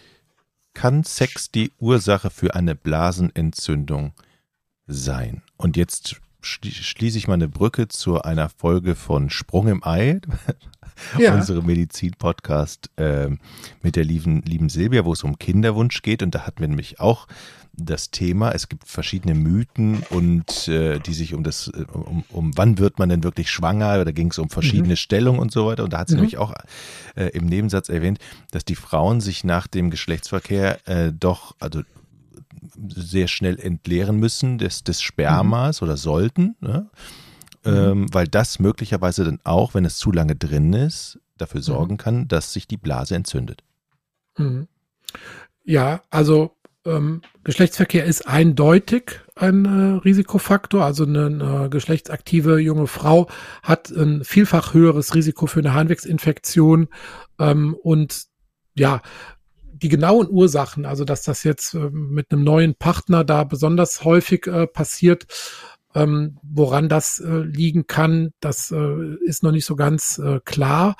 Kann 0.73 1.03
Sex 1.03 1.51
die 1.51 1.71
Ursache 1.79 2.29
für 2.29 2.55
eine 2.55 2.75
Blasenentzündung 2.75 4.13
sein? 4.15 4.32
Und 5.57 5.77
jetzt 5.77 6.21
schließe 6.41 7.17
ich 7.17 7.27
mal 7.27 7.35
eine 7.35 7.47
Brücke 7.47 7.87
zu 7.87 8.21
einer 8.21 8.49
Folge 8.49 8.95
von 8.95 9.29
Sprung 9.29 9.67
im 9.67 9.83
Ei, 9.83 10.19
ja. 11.17 11.33
unsere 11.35 11.63
Medizin-Podcast 11.63 12.89
äh, 12.97 13.29
mit 13.81 13.95
der 13.95 14.03
lieben, 14.03 14.41
lieben 14.41 14.69
Silvia, 14.69 15.05
wo 15.05 15.13
es 15.13 15.23
um 15.23 15.39
Kinderwunsch 15.39 16.01
geht. 16.01 16.21
Und 16.21 16.35
da 16.35 16.45
hatten 16.45 16.59
wir 16.59 16.67
nämlich 16.67 16.99
auch 16.99 17.27
das 17.75 18.11
Thema. 18.11 18.51
Es 18.51 18.69
gibt 18.69 18.87
verschiedene 18.87 19.33
Mythen 19.33 20.03
und 20.09 20.67
äh, 20.67 20.99
die 20.99 21.13
sich 21.13 21.33
um 21.33 21.43
das, 21.43 21.69
äh, 21.69 21.85
um, 21.91 22.23
um 22.29 22.51
wann 22.55 22.77
wird 22.77 22.99
man 22.99 23.09
denn 23.09 23.23
wirklich 23.23 23.49
schwanger, 23.49 24.05
da 24.05 24.11
ging 24.11 24.29
es 24.29 24.37
um 24.37 24.49
verschiedene 24.49 24.93
mhm. 24.93 24.97
Stellungen 24.97 25.39
und 25.39 25.51
so 25.51 25.65
weiter. 25.65 25.83
Und 25.83 25.93
da 25.93 25.99
hat 25.99 26.09
sie 26.09 26.15
mhm. 26.15 26.21
nämlich 26.21 26.37
auch 26.37 26.53
äh, 27.15 27.27
im 27.29 27.45
Nebensatz 27.45 27.89
erwähnt, 27.89 28.19
dass 28.51 28.65
die 28.65 28.75
Frauen 28.75 29.21
sich 29.21 29.43
nach 29.43 29.67
dem 29.67 29.89
Geschlechtsverkehr 29.89 30.87
äh, 30.87 31.11
doch, 31.11 31.55
also 31.59 31.81
sehr 32.89 33.27
schnell 33.27 33.59
entleeren 33.59 34.17
müssen 34.17 34.57
des, 34.57 34.83
des 34.83 35.01
Spermas 35.01 35.81
mhm. 35.81 35.85
oder 35.85 35.97
sollten, 35.97 36.55
ne? 36.59 36.89
Mhm. 37.65 37.71
ähm, 37.71 38.13
weil 38.13 38.27
das 38.27 38.59
möglicherweise 38.59 39.23
dann 39.23 39.39
auch, 39.43 39.73
wenn 39.73 39.85
es 39.85 39.97
zu 39.97 40.11
lange 40.11 40.35
drin 40.35 40.73
ist, 40.73 41.19
dafür 41.37 41.59
mhm. 41.59 41.65
sorgen 41.65 41.97
kann, 41.97 42.27
dass 42.27 42.53
sich 42.53 42.67
die 42.67 42.77
Blase 42.77 43.15
entzündet. 43.15 43.63
Mhm. 44.37 44.67
Ja, 45.63 46.01
also 46.09 46.57
ähm, 46.85 47.21
Geschlechtsverkehr 47.43 48.05
ist 48.05 48.27
eindeutig 48.27 49.21
ein 49.35 49.65
äh, 49.65 49.99
Risikofaktor. 49.99 50.83
Also 50.83 51.05
eine, 51.05 51.27
eine, 51.27 51.69
geschlechtsaktive 51.69 52.59
junge 52.59 52.87
Frau 52.87 53.29
hat 53.61 53.89
ein 53.89 54.23
vielfach 54.23 54.73
höheres 54.73 55.15
Risiko 55.15 55.47
für 55.47 55.59
eine 55.59 55.73
Harnwegsinfektion. 55.73 56.89
Ähm, 57.39 57.75
und 57.81 58.25
ja, 58.75 59.01
die 59.83 59.89
genauen 59.89 60.29
Ursachen, 60.29 60.85
also 60.85 61.03
dass 61.03 61.23
das 61.23 61.43
jetzt 61.43 61.73
äh, 61.73 61.89
mit 61.91 62.31
einem 62.31 62.43
neuen 62.43 62.75
Partner 62.75 63.23
da 63.23 63.43
besonders 63.43 64.03
häufig 64.03 64.47
äh, 64.47 64.65
passiert, 64.65 65.27
ähm, 65.95 66.37
woran 66.41 66.89
das 66.89 67.19
äh, 67.19 67.39
liegen 67.39 67.85
kann, 67.85 68.31
das 68.39 68.71
äh, 68.71 69.15
ist 69.25 69.43
noch 69.43 69.51
nicht 69.51 69.65
so 69.65 69.75
ganz 69.75 70.17
äh, 70.17 70.39
klar. 70.43 70.95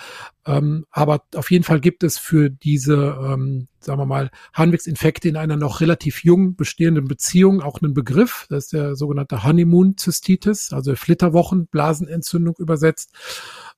Ähm, 0.46 0.86
aber 0.92 1.24
auf 1.34 1.50
jeden 1.50 1.64
Fall 1.64 1.80
gibt 1.80 2.04
es 2.04 2.20
für 2.20 2.50
diese, 2.50 3.18
ähm, 3.24 3.68
sagen 3.80 4.00
wir 4.00 4.06
mal, 4.06 4.30
Harnwegsinfekte 4.54 5.30
in 5.30 5.38
einer 5.38 5.56
noch 5.56 5.82
relativ 5.82 6.24
jung 6.24 6.56
bestehenden 6.56 7.08
Beziehung 7.08 7.62
auch 7.62 7.82
einen 7.82 7.94
Begriff. 7.94 8.46
Das 8.50 8.66
ist 8.66 8.74
der 8.74 8.96
sogenannte 8.96 9.44
Honeymoon-Zystitis, 9.44 10.74
also 10.74 10.96
Flitterwochen, 10.96 11.68
Blasenentzündung 11.68 12.56
übersetzt. 12.60 13.14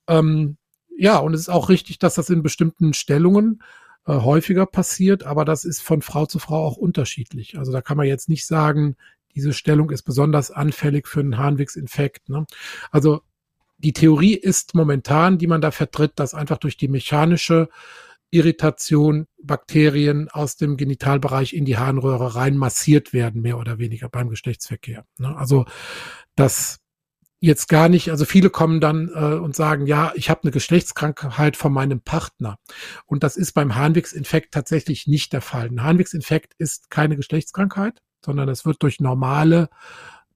Ähm, 0.07 0.57
ja, 0.97 1.17
und 1.17 1.33
es 1.33 1.41
ist 1.41 1.49
auch 1.49 1.69
richtig, 1.69 1.99
dass 1.99 2.15
das 2.15 2.29
in 2.29 2.43
bestimmten 2.43 2.93
Stellungen 2.93 3.61
äh, 4.07 4.13
häufiger 4.13 4.65
passiert, 4.65 5.23
aber 5.23 5.45
das 5.45 5.65
ist 5.65 5.81
von 5.81 6.01
Frau 6.01 6.25
zu 6.25 6.39
Frau 6.39 6.65
auch 6.65 6.77
unterschiedlich. 6.77 7.57
Also 7.57 7.71
da 7.71 7.81
kann 7.81 7.97
man 7.97 8.07
jetzt 8.07 8.29
nicht 8.29 8.45
sagen, 8.45 8.95
diese 9.35 9.53
Stellung 9.53 9.89
ist 9.89 10.03
besonders 10.03 10.51
anfällig 10.51 11.07
für 11.07 11.19
einen 11.19 11.37
Harnwegsinfekt. 11.37 12.29
Ne? 12.29 12.45
Also 12.91 13.21
die 13.77 13.93
Theorie 13.93 14.35
ist 14.35 14.75
momentan, 14.75 15.37
die 15.37 15.47
man 15.47 15.61
da 15.61 15.71
vertritt, 15.71 16.13
dass 16.15 16.33
einfach 16.33 16.57
durch 16.57 16.77
die 16.77 16.87
mechanische 16.87 17.69
Irritation 18.31 19.27
Bakterien 19.41 20.29
aus 20.29 20.55
dem 20.55 20.77
Genitalbereich 20.77 21.53
in 21.53 21.65
die 21.65 21.77
Harnröhre 21.77 22.35
rein 22.35 22.57
massiert 22.57 23.13
werden, 23.13 23.41
mehr 23.41 23.57
oder 23.57 23.77
weniger 23.77 24.09
beim 24.09 24.29
Geschlechtsverkehr. 24.29 25.05
Ne? 25.17 25.35
Also 25.35 25.65
das 26.35 26.79
jetzt 27.45 27.69
gar 27.69 27.89
nicht, 27.89 28.11
also 28.11 28.25
viele 28.25 28.49
kommen 28.49 28.81
dann 28.81 29.09
äh, 29.13 29.35
und 29.35 29.55
sagen, 29.55 29.87
ja, 29.87 30.11
ich 30.15 30.29
habe 30.29 30.41
eine 30.43 30.51
Geschlechtskrankheit 30.51 31.57
von 31.57 31.71
meinem 31.71 32.01
Partner. 32.01 32.57
Und 33.05 33.23
das 33.23 33.37
ist 33.37 33.53
beim 33.53 33.75
Harnwegsinfekt 33.75 34.53
tatsächlich 34.53 35.07
nicht 35.07 35.33
der 35.33 35.41
Fall. 35.41 35.67
Ein 35.67 35.83
Harnwegsinfekt 35.83 36.53
ist 36.57 36.89
keine 36.89 37.15
Geschlechtskrankheit 37.15 38.01
sondern 38.25 38.49
es 38.49 38.65
wird 38.65 38.81
durch 38.83 38.99
normale 38.99 39.69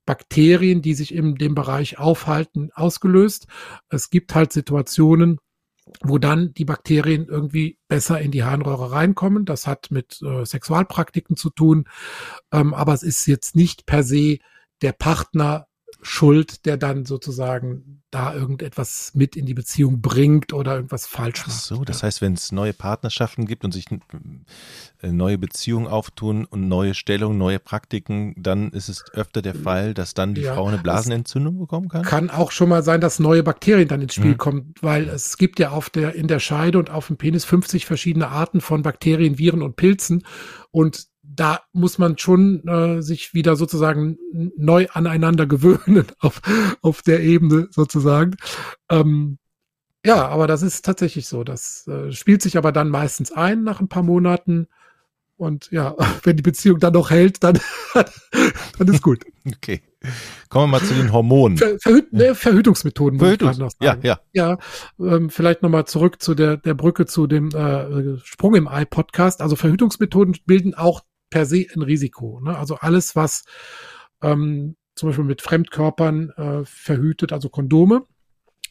Bakterien, 0.06 0.82
die 0.82 0.94
sich 0.94 1.13
in 1.13 1.36
dem 1.36 1.56
Bereich 1.56 2.00
aufhalten, 2.00 2.72
ausgelöst. 2.74 3.48
Es 3.89 4.10
gibt 4.10 4.34
halt 4.34 4.54
Situationen, 4.54 5.39
wo 6.01 6.20
dann 6.20 6.54
die 6.54 6.66
Bakterien 6.66 7.28
irgendwie 7.28 7.80
besser 7.88 8.22
in 8.22 8.32
die 8.32 8.44
Harnröhre 8.44 8.92
reinkommen. 8.92 9.46
Das 9.46 9.68
hat 9.68 9.92
mit 9.92 10.22
äh, 10.22 10.46
Sexualpraktiken 10.46 11.36
zu 11.36 11.50
tun, 11.50 11.86
ähm, 12.51 12.74
aber 12.74 12.94
es 12.94 13.04
ist 13.04 13.25
jetzt 13.25 13.56
nicht 13.56 13.86
per 13.86 14.04
se 14.04 14.38
der 14.82 14.94
Partner 14.94 15.68
schuld, 16.01 16.65
der 16.65 16.77
dann 16.77 17.06
sozusagen 17.06 18.01
da 18.10 18.34
irgendetwas 18.34 19.12
mit 19.13 19.36
in 19.36 19.46
die 19.46 19.53
Beziehung 19.53 20.01
bringt 20.01 20.53
oder 20.53 20.75
irgendwas 20.75 21.06
falsch 21.06 21.46
macht. 21.46 21.58
Ach 21.58 21.62
so, 21.62 21.84
das 21.84 22.01
ja. 22.01 22.08
heißt, 22.08 22.22
wenn 22.22 22.34
es 22.34 22.51
neue 22.51 22.74
Partnerschaften 22.74 23.46
gibt 23.46 23.63
und 23.65 23.72
sich 23.72 23.86
äh, 25.01 25.12
neue 25.12 25.38
Beziehungen 25.38 25.88
auftun 25.88 26.46
und 26.46 26.68
neue 26.68 26.96
Stellungen, 26.96 27.38
neue 27.38 27.60
Praktiken, 27.60 28.34
dann 28.38 28.72
ist 28.72 28.89
es 28.89 29.03
öfter 29.13 29.41
der 29.41 29.53
Fall, 29.53 29.94
dass 29.94 30.13
dann 30.13 30.34
die 30.34 30.41
ja, 30.41 30.56
Frau 30.56 30.68
eine 30.68 30.79
Blasenentzündung 30.79 31.60
bekommen 31.60 31.89
kann? 31.89 32.03
Kann 32.03 32.29
auch 32.29 32.51
schon 32.51 32.70
mal 32.70 32.82
sein, 32.82 33.01
dass 33.01 33.20
neue 33.20 33.44
Bakterien 33.44 33.88
dann 33.88 34.01
ins 34.01 34.15
Spiel 34.15 34.32
mhm. 34.32 34.38
kommen, 34.38 34.74
weil 34.82 35.08
es 35.08 35.38
gibt 35.38 35.60
ja 35.60 35.70
auf 35.70 35.89
der, 35.89 36.15
in 36.15 36.27
der 36.27 36.39
Scheide 36.39 36.79
und 36.79 36.89
auf 36.89 37.08
dem 37.08 37.18
Penis 37.18 37.46
50 37.46 37.86
verschiedene 37.86 38.29
Arten 38.29 38.62
von 38.62 38.82
Bakterien, 38.82 39.38
Viren 39.38 39.62
und 39.62 39.75
Pilzen 39.75 40.24
und 40.72 41.10
da 41.36 41.62
muss 41.74 41.98
man 41.98 42.17
schon 42.17 42.67
äh, 42.67 43.01
sich 43.01 43.33
wieder 43.33 43.55
sozusagen 43.55 44.17
neu 44.57 44.88
aneinander 44.91 45.45
gewöhnen 45.45 46.07
auf, 46.19 46.41
auf 46.81 47.01
der 47.01 47.21
Ebene 47.21 47.67
sozusagen. 47.71 48.36
Ähm, 48.89 49.38
ja, 50.05 50.27
aber 50.27 50.48
das 50.48 50.62
ist 50.62 50.86
tatsächlich 50.86 51.27
so. 51.27 51.43
Das 51.43 51.88
äh, 51.88 52.12
spielt 52.12 52.41
sich 52.41 52.57
aber 52.57 52.71
dann 52.71 52.89
meistens 52.89 53.31
ein 53.31 53.63
nach 53.63 53.79
ein 53.79 53.89
paar 53.89 54.03
Monaten. 54.03 54.67
Und 55.36 55.69
ja, 55.71 55.95
wenn 56.24 56.38
die 56.38 56.43
Beziehung 56.43 56.79
dann 56.79 56.93
noch 56.93 57.12
hält, 57.12 57.43
dann, 57.43 57.59
dann 57.93 58.88
ist 58.88 59.03
gut. 59.03 59.24
Okay. 59.45 59.81
Kommen 60.48 60.71
wir 60.71 60.79
mal 60.79 60.86
zu 60.86 60.93
den 60.93 61.12
Hormonen. 61.12 61.57
Ver, 61.57 61.77
Verhü 61.79 62.03
ne, 62.12 62.33
Verhütungsmethoden. 62.33 63.19
Verhütungs 63.19 63.57
noch 63.57 63.71
sagen. 63.71 64.01
Ja, 64.01 64.19
ja. 64.33 64.57
Ja, 65.00 65.05
ähm, 65.05 65.29
vielleicht 65.29 65.62
nochmal 65.62 65.86
zurück 65.86 66.21
zu 66.21 66.36
der, 66.36 66.55
der 66.55 66.74
Brücke 66.74 67.05
zu 67.05 67.27
dem 67.27 67.50
äh, 67.50 68.17
Sprung 68.24 68.55
im 68.55 68.69
Ei-Podcast. 68.69 69.41
Also 69.41 69.57
Verhütungsmethoden 69.57 70.38
bilden 70.45 70.74
auch 70.74 71.01
per 71.29 71.45
se 71.45 71.67
ein 71.75 71.81
Risiko. 71.81 72.39
Ne? 72.41 72.57
Also 72.57 72.75
alles, 72.75 73.15
was 73.15 73.45
ähm, 74.21 74.75
zum 74.95 75.09
Beispiel 75.09 75.25
mit 75.25 75.41
Fremdkörpern 75.41 76.29
äh, 76.31 76.65
verhütet, 76.65 77.31
also 77.31 77.50
Kondome. 77.50 78.05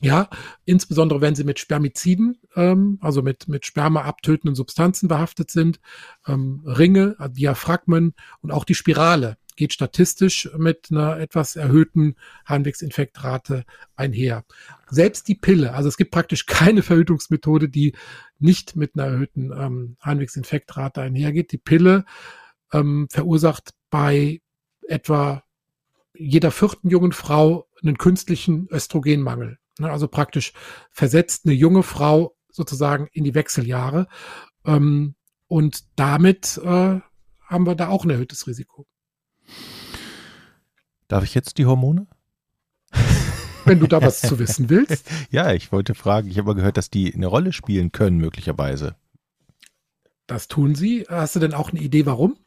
Ja, 0.00 0.28
insbesondere 0.64 1.20
wenn 1.20 1.34
sie 1.34 1.42
mit 1.42 1.58
Spermiziden, 1.58 2.38
ähm, 2.54 2.98
also 3.00 3.20
mit, 3.20 3.48
mit 3.48 3.66
Sperma 3.66 4.02
abtötenden 4.02 4.54
Substanzen 4.54 5.08
behaftet 5.08 5.50
sind, 5.50 5.80
ähm, 6.26 6.62
Ringe, 6.64 7.16
äh, 7.18 7.28
Diaphragmen 7.28 8.14
und 8.40 8.52
auch 8.52 8.64
die 8.64 8.76
Spirale 8.76 9.38
geht 9.58 9.72
statistisch 9.72 10.48
mit 10.56 10.88
einer 10.92 11.18
etwas 11.18 11.56
erhöhten 11.56 12.14
Harnwegsinfektrate 12.46 13.64
einher. 13.96 14.44
Selbst 14.88 15.26
die 15.26 15.34
Pille, 15.34 15.74
also 15.74 15.88
es 15.88 15.96
gibt 15.96 16.12
praktisch 16.12 16.46
keine 16.46 16.82
Verhütungsmethode, 16.82 17.68
die 17.68 17.94
nicht 18.38 18.76
mit 18.76 18.92
einer 18.94 19.08
erhöhten 19.08 19.50
ähm, 19.52 19.96
Harnwegsinfektrate 20.00 21.02
einhergeht. 21.02 21.50
Die 21.50 21.58
Pille 21.58 22.04
ähm, 22.72 23.08
verursacht 23.10 23.74
bei 23.90 24.40
etwa 24.86 25.42
jeder 26.14 26.50
vierten 26.50 26.90
jungen 26.90 27.12
Frau 27.12 27.68
einen 27.82 27.98
künstlichen 27.98 28.68
Östrogenmangel. 28.70 29.58
Ne, 29.78 29.90
also 29.90 30.08
praktisch 30.08 30.52
versetzt 30.90 31.46
eine 31.46 31.54
junge 31.54 31.82
Frau 31.82 32.34
sozusagen 32.50 33.08
in 33.12 33.24
die 33.24 33.34
Wechseljahre. 33.34 34.08
Ähm, 34.64 35.14
und 35.46 35.84
damit 35.96 36.58
äh, 36.62 37.00
haben 37.40 37.66
wir 37.66 37.74
da 37.74 37.88
auch 37.88 38.04
ein 38.04 38.10
erhöhtes 38.10 38.46
Risiko. 38.46 38.86
Darf 41.06 41.24
ich 41.24 41.34
jetzt 41.34 41.58
die 41.58 41.66
Hormone? 41.66 42.06
Wenn 43.64 43.80
du 43.80 43.86
da 43.86 44.02
was 44.02 44.20
zu 44.20 44.38
wissen 44.38 44.70
willst. 44.70 45.10
Ja, 45.30 45.52
ich 45.52 45.72
wollte 45.72 45.94
fragen, 45.94 46.28
ich 46.28 46.38
habe 46.38 46.48
mal 46.48 46.54
gehört, 46.54 46.76
dass 46.76 46.90
die 46.90 47.14
eine 47.14 47.26
Rolle 47.26 47.52
spielen 47.52 47.92
können, 47.92 48.18
möglicherweise. 48.18 48.96
Das 50.26 50.48
tun 50.48 50.74
sie. 50.74 51.06
Hast 51.08 51.36
du 51.36 51.40
denn 51.40 51.54
auch 51.54 51.70
eine 51.70 51.80
Idee, 51.80 52.06
warum? 52.06 52.38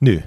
Nö. 0.00 0.20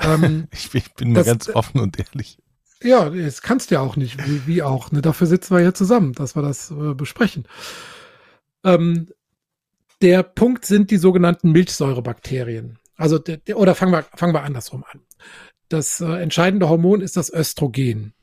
Ähm, 0.00 0.48
ich, 0.52 0.74
ich, 0.74 0.94
bin 0.94 1.12
mal 1.12 1.24
ganz 1.24 1.48
offen 1.48 1.80
und 1.80 1.98
ehrlich. 1.98 2.38
Ja, 2.82 3.10
das 3.10 3.42
kannst 3.42 3.70
du 3.70 3.74
ja 3.74 3.80
auch 3.80 3.96
nicht, 3.96 4.26
wie, 4.26 4.46
wie 4.46 4.62
auch. 4.62 4.90
Ne? 4.90 5.02
Dafür 5.02 5.26
sitzen 5.26 5.54
wir 5.54 5.60
hier 5.60 5.74
zusammen, 5.74 6.12
dass 6.12 6.34
wir 6.34 6.42
das 6.42 6.70
äh, 6.70 6.94
besprechen. 6.94 7.46
ähm, 8.64 9.08
der 10.02 10.22
Punkt 10.22 10.64
sind 10.64 10.90
die 10.90 10.96
sogenannten 10.96 11.52
Milchsäurebakterien. 11.52 12.78
Also, 12.96 13.18
der, 13.18 13.36
der, 13.36 13.58
oder 13.58 13.74
fangen 13.74 13.92
wir, 13.92 14.02
fangen 14.14 14.32
wir 14.32 14.42
andersrum 14.42 14.84
an. 14.90 15.00
Das 15.68 16.00
äh, 16.00 16.22
entscheidende 16.22 16.68
Hormon 16.68 17.02
ist 17.02 17.16
das 17.16 17.32
Östrogen. 17.32 18.14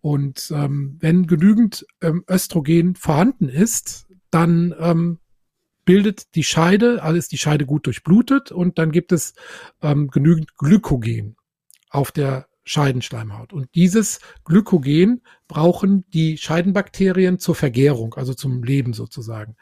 Und 0.00 0.52
ähm, 0.54 0.96
wenn 1.00 1.26
genügend 1.26 1.86
ähm, 2.00 2.24
Östrogen 2.30 2.94
vorhanden 2.94 3.48
ist, 3.48 4.06
dann 4.30 4.74
ähm, 4.78 5.18
bildet 5.88 6.34
die 6.34 6.44
Scheide, 6.44 7.02
also 7.02 7.16
ist 7.16 7.32
die 7.32 7.38
Scheide 7.38 7.64
gut 7.64 7.86
durchblutet 7.86 8.52
und 8.52 8.76
dann 8.76 8.92
gibt 8.92 9.10
es 9.10 9.32
ähm, 9.80 10.08
genügend 10.08 10.54
Glykogen 10.58 11.36
auf 11.88 12.12
der 12.12 12.46
Scheidenschleimhaut. 12.64 13.54
Und 13.54 13.74
dieses 13.74 14.20
Glykogen 14.44 15.22
brauchen 15.46 16.04
die 16.12 16.36
Scheidenbakterien 16.36 17.38
zur 17.38 17.54
Vergärung, 17.54 18.12
also 18.16 18.34
zum 18.34 18.62
Leben 18.62 18.92
sozusagen. 18.92 19.56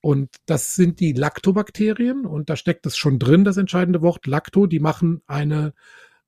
Und 0.00 0.30
das 0.46 0.74
sind 0.74 1.00
die 1.00 1.12
Lactobakterien 1.12 2.24
und 2.24 2.48
da 2.48 2.56
steckt 2.56 2.86
es 2.86 2.96
schon 2.96 3.18
drin, 3.18 3.44
das 3.44 3.58
entscheidende 3.58 4.00
Wort 4.00 4.26
Lacto, 4.26 4.66
die 4.66 4.80
machen 4.80 5.20
eine 5.26 5.74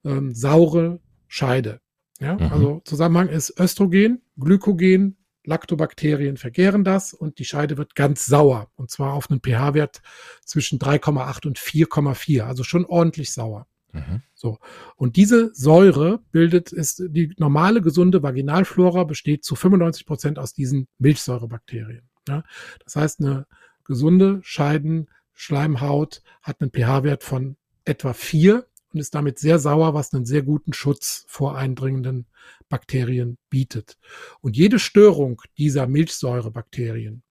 ähm, 0.04 0.34
saure 0.34 1.00
Scheide. 1.28 1.80
Ja, 2.20 2.34
mhm. 2.34 2.52
also 2.52 2.82
Zusammenhang 2.84 3.30
ist 3.30 3.58
Östrogen, 3.58 4.20
Glykogen, 4.38 5.16
Lactobakterien 5.44 6.36
vergären 6.36 6.84
das 6.84 7.14
und 7.14 7.38
die 7.38 7.44
Scheide 7.44 7.78
wird 7.78 7.94
ganz 7.94 8.26
sauer 8.26 8.70
und 8.76 8.90
zwar 8.90 9.14
auf 9.14 9.30
einen 9.30 9.40
pH-Wert 9.40 10.02
zwischen 10.44 10.78
3,8 10.78 11.46
und 11.46 11.58
4,4, 11.58 12.42
also 12.42 12.62
schon 12.62 12.84
ordentlich 12.84 13.32
sauer. 13.32 13.66
Mhm. 13.92 14.22
So. 14.34 14.58
Und 14.96 15.16
diese 15.16 15.52
Säure 15.54 16.20
bildet, 16.30 16.72
ist 16.72 17.02
die 17.08 17.34
normale 17.38 17.80
gesunde 17.80 18.22
Vaginalflora 18.22 19.04
besteht 19.04 19.44
zu 19.44 19.56
95 19.56 20.06
Prozent 20.06 20.38
aus 20.38 20.52
diesen 20.52 20.88
Milchsäurebakterien. 20.98 22.08
Ja? 22.28 22.44
Das 22.84 22.96
heißt, 22.96 23.20
eine 23.20 23.46
gesunde 23.84 24.40
Scheidenschleimhaut 24.42 26.22
hat 26.42 26.60
einen 26.60 26.70
pH-Wert 26.70 27.24
von 27.24 27.56
etwa 27.84 28.12
4 28.12 28.66
und 28.92 29.00
ist 29.00 29.14
damit 29.14 29.38
sehr 29.38 29.58
sauer, 29.58 29.94
was 29.94 30.12
einen 30.12 30.26
sehr 30.26 30.42
guten 30.42 30.72
Schutz 30.72 31.24
vor 31.28 31.56
eindringenden 31.56 32.26
Bakterien 32.68 33.38
bietet. 33.48 33.98
Und 34.40 34.56
jede 34.56 34.78
Störung 34.78 35.42
dieser 35.58 35.86
Milchsäurebakterien 35.86 37.22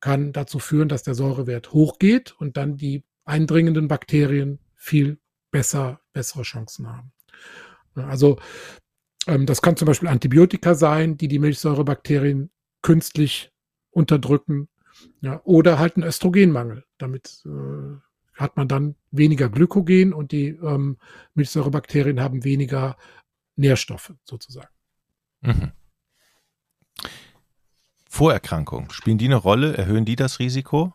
kann 0.00 0.32
dazu 0.32 0.58
führen, 0.58 0.88
dass 0.88 1.02
der 1.02 1.14
Säurewert 1.14 1.72
hochgeht 1.72 2.34
und 2.38 2.56
dann 2.56 2.76
die 2.76 3.04
eindringenden 3.24 3.88
Bakterien 3.88 4.60
viel 4.74 5.18
besser, 5.50 6.00
bessere 6.12 6.42
Chancen 6.42 6.88
haben. 6.88 7.12
Also 7.94 8.38
ähm, 9.26 9.46
das 9.46 9.62
kann 9.62 9.76
zum 9.76 9.86
Beispiel 9.86 10.08
Antibiotika 10.08 10.74
sein, 10.74 11.16
die 11.16 11.28
die 11.28 11.38
Milchsäurebakterien 11.38 12.50
künstlich 12.82 13.50
unterdrücken, 13.90 14.68
ja, 15.20 15.40
oder 15.44 15.78
halt 15.78 15.96
ein 15.96 16.02
Östrogenmangel. 16.02 16.84
Damit 16.98 17.42
äh, 17.46 17.96
hat 18.36 18.56
man 18.56 18.68
dann 18.68 18.94
weniger 19.10 19.48
Glykogen 19.48 20.12
und 20.12 20.32
die 20.32 20.48
ähm, 20.48 20.98
Milchsäurebakterien 21.34 22.20
haben 22.20 22.44
weniger 22.44 22.96
Nährstoffe 23.56 24.12
sozusagen. 24.24 24.68
Mhm. 25.40 25.72
Vorerkrankungen, 28.08 28.90
spielen 28.90 29.18
die 29.18 29.26
eine 29.26 29.36
Rolle? 29.36 29.76
Erhöhen 29.76 30.04
die 30.04 30.16
das 30.16 30.38
Risiko? 30.38 30.92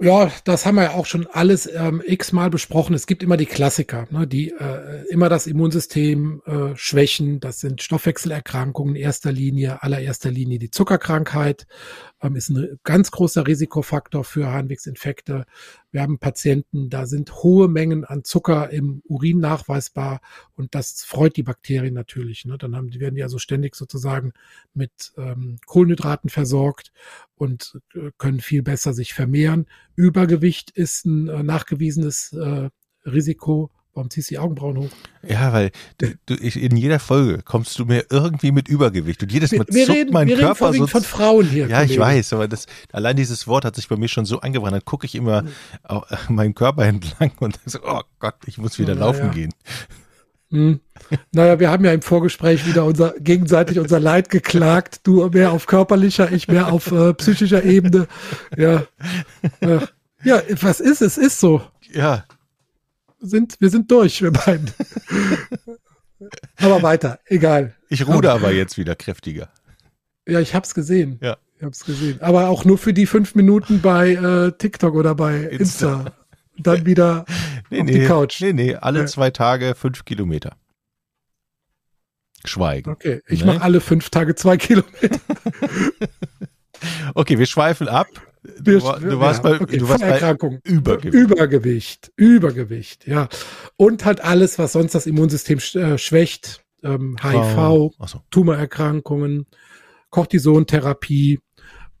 Ja, 0.00 0.30
das 0.44 0.66
haben 0.66 0.74
wir 0.74 0.82
ja 0.82 0.90
auch 0.90 1.06
schon 1.06 1.28
alles 1.28 1.66
ähm, 1.72 2.02
x-mal 2.04 2.50
besprochen. 2.50 2.94
Es 2.94 3.06
gibt 3.06 3.22
immer 3.22 3.36
die 3.36 3.46
Klassiker, 3.46 4.08
ne, 4.10 4.26
die 4.26 4.50
äh, 4.50 5.04
immer 5.08 5.28
das 5.28 5.46
Immunsystem 5.46 6.42
äh, 6.46 6.76
schwächen. 6.76 7.38
Das 7.38 7.60
sind 7.60 7.80
Stoffwechselerkrankungen 7.80 8.96
in 8.96 9.02
erster 9.02 9.30
Linie, 9.30 9.82
allererster 9.84 10.32
Linie 10.32 10.58
die 10.58 10.70
Zuckerkrankheit 10.70 11.66
ist 12.32 12.48
ein 12.48 12.78
ganz 12.84 13.10
großer 13.10 13.46
Risikofaktor 13.46 14.24
für 14.24 14.50
Harnwegsinfekte. 14.50 15.44
Wir 15.90 16.00
haben 16.00 16.18
Patienten, 16.18 16.88
da 16.88 17.06
sind 17.06 17.42
hohe 17.42 17.68
Mengen 17.68 18.04
an 18.04 18.24
Zucker 18.24 18.70
im 18.70 19.02
Urin 19.06 19.40
nachweisbar 19.40 20.20
und 20.56 20.74
das 20.74 21.04
freut 21.04 21.36
die 21.36 21.42
Bakterien 21.42 21.94
natürlich. 21.94 22.46
Ne? 22.46 22.56
Dann 22.56 22.74
haben, 22.74 22.90
die 22.90 23.00
werden 23.00 23.16
ja 23.16 23.28
so 23.28 23.38
ständig 23.38 23.74
sozusagen 23.76 24.32
mit 24.72 25.12
ähm, 25.18 25.58
Kohlenhydraten 25.66 26.30
versorgt 26.30 26.92
und 27.36 27.78
äh, 27.94 28.10
können 28.16 28.40
viel 28.40 28.62
besser 28.62 28.94
sich 28.94 29.12
vermehren. 29.12 29.66
Übergewicht 29.94 30.70
ist 30.70 31.04
ein 31.04 31.28
äh, 31.28 31.42
nachgewiesenes 31.42 32.32
äh, 32.32 32.70
Risiko 33.04 33.70
Warum 33.94 34.10
ziehst 34.10 34.30
du 34.30 34.34
die 34.34 34.38
Augenbrauen 34.40 34.76
hoch? 34.76 34.90
Ja, 35.22 35.52
weil 35.52 35.70
du, 35.98 36.34
ich, 36.34 36.60
in 36.60 36.76
jeder 36.76 36.98
Folge 36.98 37.42
kommst 37.44 37.78
du 37.78 37.84
mir 37.84 38.04
irgendwie 38.10 38.50
mit 38.50 38.68
Übergewicht 38.68 39.22
und 39.22 39.30
jedes 39.30 39.52
Mal 39.52 39.66
wir, 39.70 39.86
zuckt 39.86 39.98
reden, 39.98 40.12
mein 40.12 40.26
wir 40.26 40.36
Körper 40.36 40.72
reden 40.72 40.80
so. 40.80 40.86
von 40.88 41.02
Frauen 41.02 41.48
hier. 41.48 41.68
Ja, 41.68 41.84
ich 41.84 41.96
weiß, 41.96 42.32
aber 42.32 42.48
das, 42.48 42.66
allein 42.90 43.16
dieses 43.16 43.46
Wort 43.46 43.64
hat 43.64 43.76
sich 43.76 43.88
bei 43.88 43.96
mir 43.96 44.08
schon 44.08 44.24
so 44.24 44.40
eingebrannt. 44.40 44.74
Dann 44.74 44.84
gucke 44.84 45.06
ich 45.06 45.14
immer 45.14 45.42
mhm. 45.42 45.48
äh, 45.88 46.16
meinen 46.28 46.54
Körper 46.54 46.84
entlang 46.84 47.30
und 47.38 47.58
so, 47.66 47.78
oh 47.86 48.00
Gott, 48.18 48.34
ich 48.46 48.58
muss 48.58 48.80
wieder 48.80 48.96
Na, 48.96 49.06
laufen 49.06 49.26
ja. 49.26 49.32
gehen. 49.32 49.54
Hm. 50.50 50.80
Naja, 51.32 51.58
wir 51.58 51.70
haben 51.70 51.84
ja 51.84 51.92
im 51.92 52.02
Vorgespräch 52.02 52.66
wieder 52.66 52.84
unser, 52.84 53.14
gegenseitig 53.18 53.78
unser 53.78 54.00
Leid 54.00 54.28
geklagt. 54.28 55.00
Du 55.04 55.28
mehr 55.28 55.52
auf 55.52 55.66
körperlicher, 55.66 56.32
ich 56.32 56.48
mehr 56.48 56.72
auf 56.72 56.90
äh, 56.90 57.14
psychischer 57.14 57.62
Ebene. 57.62 58.08
Ja. 58.56 58.84
Ja, 60.22 60.40
was 60.60 60.80
ist? 60.80 61.02
Es 61.02 61.18
ist 61.18 61.38
so. 61.38 61.60
Ja, 61.92 62.24
sind, 63.24 63.56
wir 63.60 63.70
sind 63.70 63.90
durch, 63.90 64.22
wir 64.22 64.30
beiden. 64.30 64.70
aber 66.56 66.82
weiter, 66.82 67.18
egal. 67.26 67.74
Ich 67.88 68.06
ruder 68.06 68.32
aber 68.32 68.52
jetzt 68.52 68.78
wieder 68.78 68.94
kräftiger. 68.94 69.50
Ja, 70.26 70.40
ich 70.40 70.54
hab's 70.54 70.74
gesehen. 70.74 71.18
Ja. 71.22 71.36
Ich 71.58 71.62
hab's 71.64 71.84
gesehen. 71.84 72.20
Aber 72.20 72.48
auch 72.48 72.64
nur 72.64 72.78
für 72.78 72.92
die 72.92 73.06
fünf 73.06 73.34
Minuten 73.34 73.80
bei 73.80 74.12
äh, 74.12 74.52
TikTok 74.52 74.94
oder 74.94 75.14
bei 75.14 75.42
Insta. 75.44 75.96
Insta. 75.96 76.12
Dann 76.58 76.86
wieder 76.86 77.24
nee, 77.70 77.80
auf 77.80 77.86
nee, 77.86 78.00
die 78.00 78.04
Couch. 78.06 78.40
Nee, 78.40 78.52
nee, 78.52 78.74
alle 78.74 79.00
ja. 79.00 79.06
zwei 79.06 79.30
Tage 79.30 79.74
fünf 79.74 80.04
Kilometer. 80.04 80.56
Schweigen. 82.44 82.90
Okay, 82.90 83.22
ich 83.26 83.40
ne? 83.40 83.46
mache 83.46 83.62
alle 83.62 83.80
fünf 83.80 84.10
Tage 84.10 84.34
zwei 84.34 84.56
Kilometer. 84.56 85.20
okay, 87.14 87.38
wir 87.38 87.46
schweifen 87.46 87.88
ab. 87.88 88.08
Du, 88.58 88.78
du 88.78 89.20
warst 89.20 89.42
ja, 89.42 89.50
bei, 89.50 89.60
okay, 89.60 89.78
du 89.78 89.88
warst 89.88 90.02
bei 90.02 90.58
Übergewicht. 90.64 91.14
Übergewicht. 91.14 92.12
Übergewicht, 92.16 93.06
ja. 93.06 93.28
Und 93.76 94.04
halt 94.04 94.22
alles, 94.22 94.58
was 94.58 94.72
sonst 94.72 94.94
das 94.94 95.06
Immunsystem 95.06 95.58
äh, 95.74 95.98
schwächt. 95.98 96.62
Ähm, 96.82 97.16
HIV, 97.22 97.56
oh. 97.58 97.92
so. 98.06 98.20
Tumorerkrankungen, 98.30 99.46
Cortisontherapie, 100.10 101.40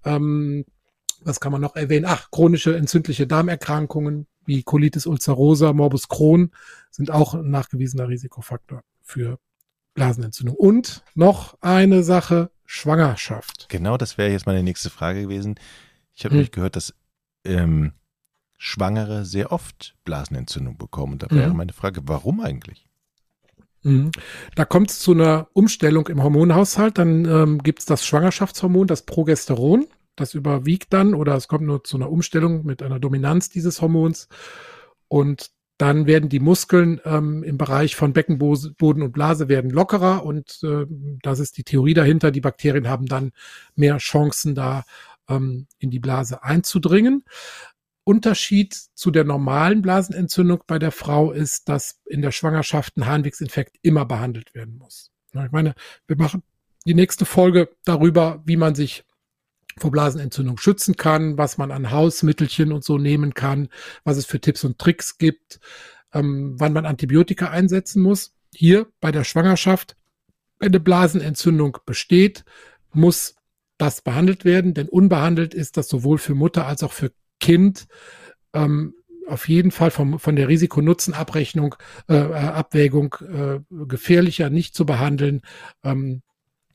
ähm, 0.04 0.66
was 1.22 1.40
kann 1.40 1.52
man 1.52 1.62
noch 1.62 1.74
erwähnen? 1.74 2.04
Ach, 2.06 2.30
chronische 2.30 2.76
entzündliche 2.76 3.26
Darmerkrankungen 3.26 4.26
wie 4.44 4.62
Colitis 4.62 5.06
ulcerosa, 5.06 5.72
Morbus 5.72 6.08
Crohn 6.08 6.50
sind 6.90 7.10
auch 7.10 7.34
ein 7.34 7.50
nachgewiesener 7.50 8.08
Risikofaktor 8.08 8.82
für 9.02 9.38
Blasenentzündung. 9.94 10.54
Und 10.54 11.02
noch 11.14 11.56
eine 11.62 12.02
Sache, 12.02 12.50
Schwangerschaft. 12.66 13.68
Genau, 13.70 13.96
das 13.96 14.18
wäre 14.18 14.30
jetzt 14.30 14.46
meine 14.46 14.62
nächste 14.62 14.90
Frage 14.90 15.22
gewesen. 15.22 15.54
Ich 16.14 16.24
habe 16.24 16.32
hm. 16.32 16.38
nämlich 16.38 16.52
gehört, 16.52 16.76
dass 16.76 16.94
ähm, 17.44 17.92
Schwangere 18.56 19.24
sehr 19.24 19.52
oft 19.52 19.94
Blasenentzündung 20.04 20.78
bekommen. 20.78 21.14
Und 21.14 21.22
da 21.22 21.30
wäre 21.30 21.50
mhm. 21.50 21.56
meine 21.56 21.72
Frage, 21.72 22.02
warum 22.04 22.40
eigentlich? 22.40 22.86
Mhm. 23.82 24.10
Da 24.54 24.64
kommt 24.64 24.90
es 24.90 25.00
zu 25.00 25.12
einer 25.12 25.48
Umstellung 25.52 26.08
im 26.08 26.22
Hormonhaushalt. 26.22 26.96
Dann 26.96 27.26
ähm, 27.26 27.62
gibt 27.62 27.80
es 27.80 27.84
das 27.84 28.06
Schwangerschaftshormon, 28.06 28.86
das 28.86 29.02
Progesteron. 29.02 29.86
Das 30.16 30.34
überwiegt 30.34 30.92
dann 30.92 31.12
oder 31.12 31.34
es 31.34 31.48
kommt 31.48 31.64
nur 31.64 31.84
zu 31.84 31.96
einer 31.96 32.10
Umstellung 32.10 32.64
mit 32.64 32.82
einer 32.82 33.00
Dominanz 33.00 33.50
dieses 33.50 33.82
Hormons. 33.82 34.28
Und 35.08 35.50
dann 35.76 36.06
werden 36.06 36.28
die 36.28 36.38
Muskeln 36.38 37.00
ähm, 37.04 37.42
im 37.42 37.58
Bereich 37.58 37.96
von 37.96 38.12
Beckenboden 38.12 39.02
und 39.02 39.12
Blase 39.12 39.48
werden 39.48 39.70
lockerer 39.70 40.24
und 40.24 40.60
äh, 40.62 40.86
das 41.22 41.40
ist 41.40 41.58
die 41.58 41.64
Theorie 41.64 41.94
dahinter. 41.94 42.30
Die 42.30 42.40
Bakterien 42.40 42.88
haben 42.88 43.06
dann 43.06 43.32
mehr 43.74 43.98
Chancen 43.98 44.54
da 44.54 44.84
ähm, 45.28 45.66
in 45.78 45.90
die 45.90 46.00
Blase 46.00 46.42
einzudringen. 46.42 47.24
Unterschied 48.04 48.74
zu 48.74 49.10
der 49.10 49.24
normalen 49.24 49.80
Blasenentzündung 49.80 50.62
bei 50.66 50.78
der 50.78 50.92
Frau 50.92 51.32
ist, 51.32 51.68
dass 51.68 52.02
in 52.04 52.20
der 52.20 52.32
Schwangerschaft 52.32 52.96
ein 52.96 53.06
Harnwegsinfekt 53.06 53.76
immer 53.80 54.04
behandelt 54.04 54.54
werden 54.54 54.76
muss. 54.76 55.10
Ich 55.32 55.52
meine, 55.52 55.74
wir 56.06 56.16
machen 56.16 56.42
die 56.86 56.94
nächste 56.94 57.24
Folge 57.24 57.70
darüber, 57.84 58.42
wie 58.44 58.56
man 58.56 58.74
sich 58.74 59.04
vor 59.78 59.90
Blasenentzündung 59.90 60.58
schützen 60.58 60.96
kann, 60.96 61.38
was 61.38 61.58
man 61.58 61.72
an 61.72 61.90
Hausmittelchen 61.90 62.72
und 62.72 62.84
so 62.84 62.98
nehmen 62.98 63.34
kann, 63.34 63.68
was 64.04 64.18
es 64.18 64.26
für 64.26 64.40
Tipps 64.40 64.64
und 64.64 64.78
Tricks 64.78 65.18
gibt, 65.18 65.58
ähm, 66.12 66.54
wann 66.58 66.72
man 66.72 66.86
Antibiotika 66.86 67.50
einsetzen 67.50 68.02
muss. 68.02 68.36
Hier 68.54 68.86
bei 69.00 69.10
der 69.10 69.24
Schwangerschaft, 69.24 69.96
wenn 70.60 70.68
eine 70.68 70.80
Blasenentzündung 70.80 71.78
besteht, 71.86 72.44
muss 72.92 73.34
das 73.78 74.02
behandelt 74.02 74.44
werden, 74.44 74.74
denn 74.74 74.88
unbehandelt 74.88 75.54
ist 75.54 75.76
das 75.76 75.88
sowohl 75.88 76.18
für 76.18 76.34
Mutter 76.34 76.66
als 76.66 76.82
auch 76.82 76.92
für 76.92 77.12
Kind 77.40 77.86
ähm, 78.52 78.94
auf 79.26 79.48
jeden 79.48 79.70
Fall 79.70 79.90
vom, 79.90 80.18
von 80.18 80.36
der 80.36 80.48
Risiko-Nutzen-Abrechnung, 80.48 81.76
äh, 82.08 82.14
äh, 82.14 82.34
Abwägung 82.34 83.16
äh, 83.20 83.60
gefährlicher, 83.86 84.50
nicht 84.50 84.74
zu 84.74 84.86
behandeln, 84.86 85.40
ähm, 85.82 86.22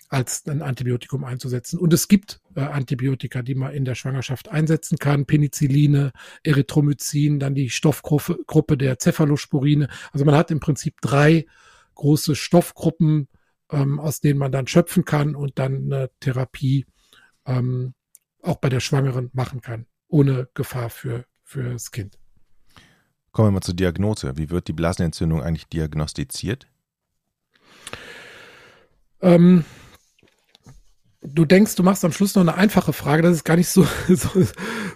als 0.10 0.48
ein 0.48 0.64
Antibiotikum 0.64 1.24
einzusetzen. 1.24 1.78
Und 1.78 1.94
es 1.94 2.08
gibt 2.08 2.42
äh, 2.56 2.62
Antibiotika, 2.62 3.44
die 3.44 3.54
man 3.54 3.74
in 3.74 3.86
der 3.86 3.94
Schwangerschaft 3.94 4.50
einsetzen 4.50 4.98
kann. 4.98 5.28
Penicilline, 5.28 6.12
Erythromycin, 6.44 7.40
dann 7.40 7.54
die 7.54 7.70
Stoffgruppe 7.70 8.78
der 8.78 8.98
Cephalosporine. 9.00 9.88
Also 10.12 10.26
man 10.26 10.36
hat 10.36 10.50
im 10.50 10.60
Prinzip 10.60 11.00
drei 11.02 11.46
große 11.94 12.36
Stoffgruppen, 12.36 13.28
ähm, 13.72 14.00
aus 14.00 14.22
denen 14.22 14.40
man 14.40 14.52
dann 14.52 14.68
schöpfen 14.68 15.06
kann 15.06 15.36
und 15.36 15.60
dann 15.60 15.92
eine 15.92 16.10
Therapie 16.20 16.86
ähm, 17.46 17.94
auch 18.42 18.58
bei 18.58 18.70
der 18.70 18.80
Schwangeren 18.80 19.30
machen 19.34 19.62
kann, 19.62 19.86
ohne 20.08 20.48
Gefahr 20.54 20.90
für, 20.90 21.26
für 21.44 21.72
das 21.72 21.92
Kind. 21.92 22.18
Kommen 23.32 23.50
wir 23.50 23.52
mal 23.52 23.62
zur 23.62 23.76
Diagnose. 23.76 24.38
Wie 24.38 24.50
wird 24.50 24.68
die 24.68 24.74
Blasenentzündung 24.74 25.42
eigentlich 25.42 25.68
diagnostiziert? 25.68 26.68
Ähm, 29.22 29.66
du 31.22 31.46
denkst, 31.46 31.76
du 31.76 31.84
machst 31.84 32.04
am 32.06 32.12
Schluss 32.12 32.36
noch 32.36 32.42
eine 32.42 32.56
einfache 32.56 32.94
Frage. 32.94 33.22
Das 33.22 33.34
ist 33.34 33.44
gar 33.44 33.58
nicht 33.58 33.70
so, 33.70 33.84
so, 34.08 34.30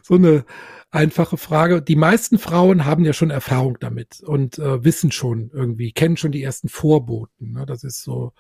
so 0.02 0.16
eine 0.16 0.46
einfache 0.90 1.38
Frage. 1.38 1.82
Die 1.82 1.96
meisten 1.96 2.40
Frauen 2.40 2.86
haben 2.86 3.04
ja 3.06 3.14
schon 3.14 3.30
Erfahrung 3.30 3.78
damit 3.80 4.22
und 4.22 4.58
äh, 4.60 4.84
wissen 4.84 5.12
schon 5.12 5.50
irgendwie, 5.54 5.92
kennen 5.92 6.18
schon 6.18 6.32
die 6.32 6.44
ersten 6.44 6.70
Vorboten. 6.70 7.54
Ne? 7.54 7.66
Das 7.66 7.84
ist 7.84 8.04
so, 8.04 8.34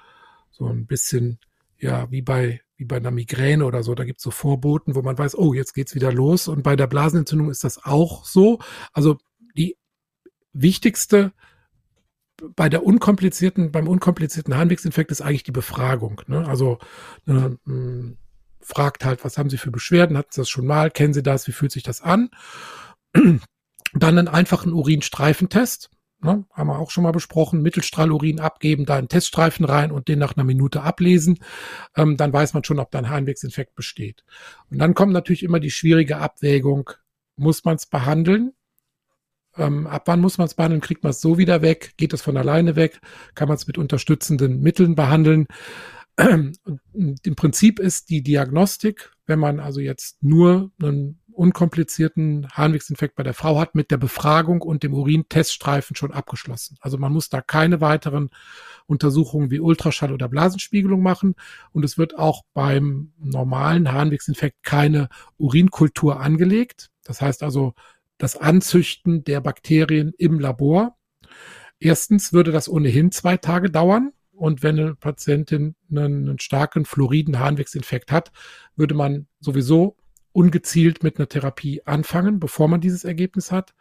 so 0.53 0.67
ein 0.67 0.85
bisschen, 0.85 1.39
ja, 1.77 2.09
wie 2.11 2.21
bei, 2.21 2.61
wie 2.77 2.85
bei 2.85 2.97
einer 2.97 3.11
Migräne 3.11 3.65
oder 3.65 3.83
so. 3.83 3.95
Da 3.95 4.05
gibt 4.05 4.19
es 4.19 4.23
so 4.23 4.31
Vorboten, 4.31 4.95
wo 4.95 5.01
man 5.01 5.17
weiß, 5.17 5.37
oh, 5.37 5.53
jetzt 5.53 5.73
geht's 5.73 5.95
wieder 5.95 6.13
los. 6.13 6.47
Und 6.47 6.63
bei 6.63 6.75
der 6.75 6.87
Blasenentzündung 6.87 7.49
ist 7.49 7.63
das 7.63 7.83
auch 7.83 8.23
so. 8.23 8.59
Also 8.93 9.17
die 9.55 9.77
wichtigste 10.53 11.33
bei 12.55 12.69
der 12.69 12.83
unkomplizierten, 12.83 13.71
beim 13.71 13.87
unkomplizierten 13.87 14.55
Harnwegsinfekt 14.55 15.11
ist 15.11 15.21
eigentlich 15.21 15.43
die 15.43 15.51
Befragung. 15.51 16.21
Ne? 16.27 16.45
Also 16.47 16.79
äh, 17.27 17.49
fragt 18.59 19.05
halt, 19.05 19.23
was 19.23 19.37
haben 19.37 19.49
Sie 19.49 19.57
für 19.57 19.71
Beschwerden? 19.71 20.17
Hatten 20.17 20.31
Sie 20.31 20.41
das 20.41 20.49
schon 20.49 20.65
mal? 20.65 20.91
Kennen 20.91 21.13
Sie 21.13 21.23
das? 21.23 21.47
Wie 21.47 21.51
fühlt 21.51 21.71
sich 21.71 21.83
das 21.83 22.01
an? 22.01 22.29
Dann 23.13 24.17
einen 24.17 24.27
einfachen 24.27 24.73
Urinstreifentest. 24.73 25.89
Ne? 26.23 26.45
Haben 26.53 26.67
wir 26.67 26.79
auch 26.79 26.89
schon 26.89 27.03
mal 27.03 27.11
besprochen. 27.11 27.61
Mittelstrahlurin 27.61 28.39
abgeben, 28.39 28.85
da 28.85 28.95
einen 28.95 29.09
Teststreifen 29.09 29.65
rein 29.65 29.91
und 29.91 30.07
den 30.07 30.19
nach 30.19 30.35
einer 30.35 30.45
Minute 30.45 30.81
ablesen. 30.81 31.39
Ähm, 31.95 32.15
dann 32.17 32.31
weiß 32.31 32.53
man 32.53 32.63
schon, 32.63 32.79
ob 32.79 32.91
da 32.91 32.99
ein 32.99 33.09
Harnwegsinfekt 33.09 33.75
besteht. 33.75 34.23
Und 34.71 34.79
dann 34.79 34.93
kommt 34.93 35.11
natürlich 35.11 35.43
immer 35.43 35.59
die 35.59 35.71
schwierige 35.71 36.17
Abwägung. 36.17 36.89
Muss 37.35 37.65
man 37.65 37.75
es 37.75 37.85
behandeln? 37.85 38.53
Ähm, 39.57 39.85
ab 39.85 40.03
wann 40.05 40.21
muss 40.21 40.37
man 40.37 40.47
es 40.47 40.55
behandeln? 40.55 40.81
Kriegt 40.81 41.03
man 41.03 41.11
es 41.11 41.21
so 41.21 41.37
wieder 41.37 41.61
weg? 41.61 41.93
Geht 41.97 42.13
es 42.13 42.21
von 42.21 42.37
alleine 42.37 42.75
weg? 42.75 43.01
Kann 43.35 43.49
man 43.49 43.55
es 43.55 43.67
mit 43.67 43.77
unterstützenden 43.77 44.61
Mitteln 44.61 44.95
behandeln? 44.95 45.47
Im 46.15 47.35
Prinzip 47.35 47.79
ist 47.79 48.09
die 48.09 48.21
Diagnostik, 48.21 49.11
wenn 49.25 49.39
man 49.39 49.59
also 49.59 49.79
jetzt 49.79 50.21
nur 50.21 50.71
einen 50.81 51.22
unkomplizierten 51.33 52.47
Harnwegsinfekt 52.51 53.15
bei 53.15 53.23
der 53.23 53.33
Frau 53.33 53.59
hat, 53.59 53.75
mit 53.75 53.91
der 53.91 53.97
Befragung 53.97 54.61
und 54.61 54.83
dem 54.83 54.93
Urinteststreifen 54.93 55.95
schon 55.95 56.11
abgeschlossen. 56.11 56.77
Also 56.81 56.97
man 56.97 57.11
muss 57.11 57.29
da 57.29 57.41
keine 57.41 57.81
weiteren 57.81 58.29
Untersuchungen 58.85 59.51
wie 59.51 59.59
Ultraschall 59.59 60.13
oder 60.13 60.29
Blasenspiegelung 60.29 61.01
machen. 61.01 61.35
Und 61.71 61.83
es 61.83 61.97
wird 61.97 62.17
auch 62.17 62.43
beim 62.53 63.11
normalen 63.17 63.91
Harnwegsinfekt 63.91 64.63
keine 64.63 65.09
Urinkultur 65.37 66.19
angelegt. 66.19 66.89
Das 67.03 67.21
heißt 67.21 67.43
also, 67.43 67.73
das 68.17 68.37
Anzüchten 68.37 69.23
der 69.23 69.41
Bakterien 69.41 70.13
im 70.17 70.39
Labor. 70.39 70.95
Erstens 71.79 72.31
würde 72.31 72.51
das 72.51 72.69
ohnehin 72.69 73.11
zwei 73.11 73.37
Tage 73.37 73.69
dauern. 73.69 74.13
Und 74.31 74.63
wenn 74.63 74.79
eine 74.79 74.95
Patientin 74.95 75.75
einen, 75.91 76.39
starken 76.39 76.85
fluoriden 76.85 77.39
Harnwegsinfekt 77.39 78.11
hat, 78.11 78.31
würde 78.75 78.95
man 78.95 79.27
sowieso 79.39 79.95
ungezielt 80.33 81.03
mit 81.03 81.17
einer 81.17 81.29
Therapie 81.29 81.81
anfangen, 81.85 82.39
bevor 82.39 82.67
man 82.67 82.81
dieses 82.81 83.03
Ergebnis 83.03 83.51
hat. 83.51 83.73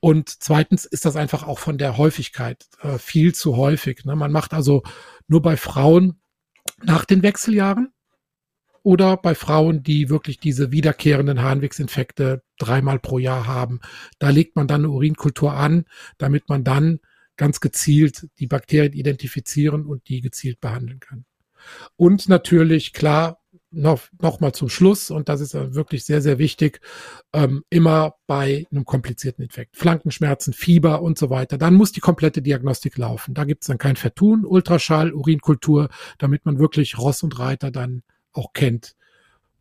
Und 0.00 0.28
zweitens 0.28 0.84
ist 0.84 1.04
das 1.04 1.14
einfach 1.16 1.46
auch 1.46 1.58
von 1.58 1.78
der 1.78 1.96
Häufigkeit 1.96 2.66
äh, 2.80 2.98
viel 2.98 3.34
zu 3.34 3.56
häufig. 3.56 4.04
Ne? 4.04 4.16
Man 4.16 4.32
macht 4.32 4.54
also 4.54 4.82
nur 5.28 5.42
bei 5.42 5.56
Frauen 5.56 6.20
nach 6.82 7.04
den 7.04 7.22
Wechseljahren 7.22 7.92
oder 8.82 9.16
bei 9.16 9.34
Frauen, 9.34 9.82
die 9.82 10.08
wirklich 10.08 10.38
diese 10.38 10.72
wiederkehrenden 10.72 11.42
Harnwegsinfekte 11.42 12.42
dreimal 12.58 12.98
pro 12.98 13.18
Jahr 13.18 13.46
haben. 13.46 13.80
Da 14.18 14.30
legt 14.30 14.56
man 14.56 14.66
dann 14.66 14.82
eine 14.82 14.90
Urinkultur 14.90 15.52
an, 15.54 15.84
damit 16.18 16.48
man 16.48 16.64
dann 16.64 17.00
ganz 17.36 17.60
gezielt 17.60 18.28
die 18.38 18.46
Bakterien 18.46 18.92
identifizieren 18.92 19.86
und 19.86 20.08
die 20.08 20.20
gezielt 20.20 20.60
behandeln 20.60 21.00
kann. 21.00 21.24
Und 21.96 22.28
natürlich, 22.28 22.92
klar, 22.92 23.43
noch, 23.74 24.02
noch 24.20 24.40
mal 24.40 24.52
zum 24.52 24.68
Schluss, 24.68 25.10
und 25.10 25.28
das 25.28 25.40
ist 25.40 25.54
wirklich 25.54 26.04
sehr, 26.04 26.22
sehr 26.22 26.38
wichtig, 26.38 26.80
ähm, 27.32 27.64
immer 27.70 28.14
bei 28.26 28.66
einem 28.70 28.84
komplizierten 28.84 29.42
Infekt. 29.42 29.76
Flankenschmerzen, 29.76 30.52
Fieber 30.52 31.02
und 31.02 31.18
so 31.18 31.30
weiter. 31.30 31.58
Dann 31.58 31.74
muss 31.74 31.92
die 31.92 32.00
komplette 32.00 32.42
Diagnostik 32.42 32.96
laufen. 32.96 33.34
Da 33.34 33.44
gibt 33.44 33.62
es 33.62 33.68
dann 33.68 33.78
kein 33.78 33.96
Vertun, 33.96 34.44
Ultraschall, 34.44 35.12
Urinkultur, 35.12 35.88
damit 36.18 36.44
man 36.46 36.58
wirklich 36.58 36.98
Ross 36.98 37.22
und 37.22 37.38
Reiter 37.38 37.70
dann 37.70 38.02
auch 38.32 38.52
kennt. 38.52 38.94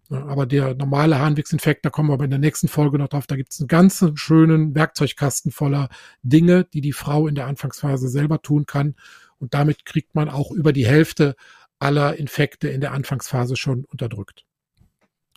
Aber 0.10 0.46
der 0.46 0.76
normale 0.76 1.18
Harnwegsinfekt, 1.18 1.86
da 1.86 1.90
kommen 1.90 2.10
wir 2.10 2.14
aber 2.14 2.26
in 2.26 2.30
der 2.30 2.40
nächsten 2.40 2.68
Folge 2.68 3.00
noch 3.00 3.08
drauf, 3.08 3.26
da 3.26 3.36
gibt 3.36 3.52
es 3.52 3.60
einen 3.60 3.68
ganz 3.68 4.06
schönen 4.16 4.76
Werkzeugkasten 4.76 5.52
voller 5.52 5.90
Dinge, 6.22 6.66
die 6.66 6.82
die 6.82 6.94
Frau 6.94 7.28
in 7.28 7.36
der 7.36 7.48
Anfangsphase 7.48 8.10
selber 8.10 8.42
tun 8.42 8.66
kann. 8.66 8.96
Und 9.40 9.54
damit 9.54 9.86
kriegt 9.86 10.14
man 10.14 10.30
auch 10.30 10.52
über 10.52 10.72
die 10.72 10.86
Hälfte 10.86 11.36
aller 11.80 12.18
Infekte 12.18 12.70
in 12.70 12.82
der 12.82 12.92
Anfangsphase 12.94 13.56
schon 13.56 13.86
unterdrückt. 13.86 14.46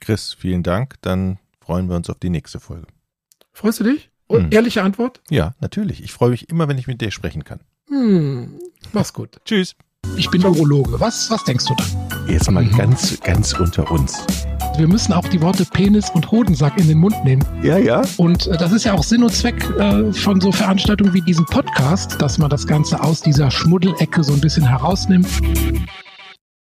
Chris, 0.00 0.34
vielen 0.34 0.62
Dank. 0.62 0.96
Dann 1.00 1.38
freuen 1.60 1.88
wir 1.88 1.96
uns 1.96 2.10
auf 2.10 2.18
die 2.18 2.30
nächste 2.30 2.60
Folge. 2.60 2.86
Freust 3.52 3.80
du 3.80 3.84
dich? 3.84 4.10
Und 4.26 4.44
hm. 4.44 4.52
ehrliche 4.52 4.82
Antwort? 4.82 5.22
Ja, 5.30 5.54
natürlich. 5.60 6.02
Ich 6.02 6.12
freue 6.12 6.30
mich 6.30 6.48
immer, 6.48 6.68
wenn 6.68 6.78
ich 6.78 6.86
mit 6.86 7.00
dir 7.00 7.10
sprechen 7.10 7.44
kann. 7.44 7.60
Hm. 7.88 8.58
Mach's 8.92 9.12
gut. 9.12 9.36
Tschüss. 9.44 9.76
Ich 10.16 10.30
bin 10.30 10.44
Urologe. 10.44 11.00
Was, 11.00 11.30
was 11.30 11.44
denkst 11.44 11.66
du 11.66 11.74
da? 11.74 11.84
Jetzt 12.28 12.50
mal 12.50 12.64
mhm. 12.64 12.76
ganz, 12.76 13.20
ganz 13.20 13.52
unter 13.54 13.90
uns. 13.90 14.24
Wir 14.76 14.86
müssen 14.86 15.12
auch 15.12 15.26
die 15.28 15.40
Worte 15.40 15.64
Penis 15.64 16.10
und 16.10 16.30
Hodensack 16.30 16.78
in 16.78 16.86
den 16.86 16.98
Mund 16.98 17.16
nehmen. 17.24 17.44
Ja, 17.62 17.78
ja. 17.78 18.02
Und 18.16 18.46
äh, 18.46 18.56
das 18.56 18.72
ist 18.72 18.84
ja 18.84 18.92
auch 18.92 19.02
Sinn 19.02 19.22
und 19.22 19.32
Zweck 19.32 19.68
äh, 19.78 20.12
von 20.12 20.40
so 20.40 20.52
Veranstaltungen 20.52 21.12
wie 21.12 21.22
diesem 21.22 21.46
Podcast, 21.46 22.20
dass 22.20 22.38
man 22.38 22.50
das 22.50 22.66
Ganze 22.66 23.02
aus 23.02 23.20
dieser 23.20 23.50
Schmuddelecke 23.50 24.22
so 24.22 24.32
ein 24.32 24.40
bisschen 24.40 24.66
herausnimmt. 24.66 25.28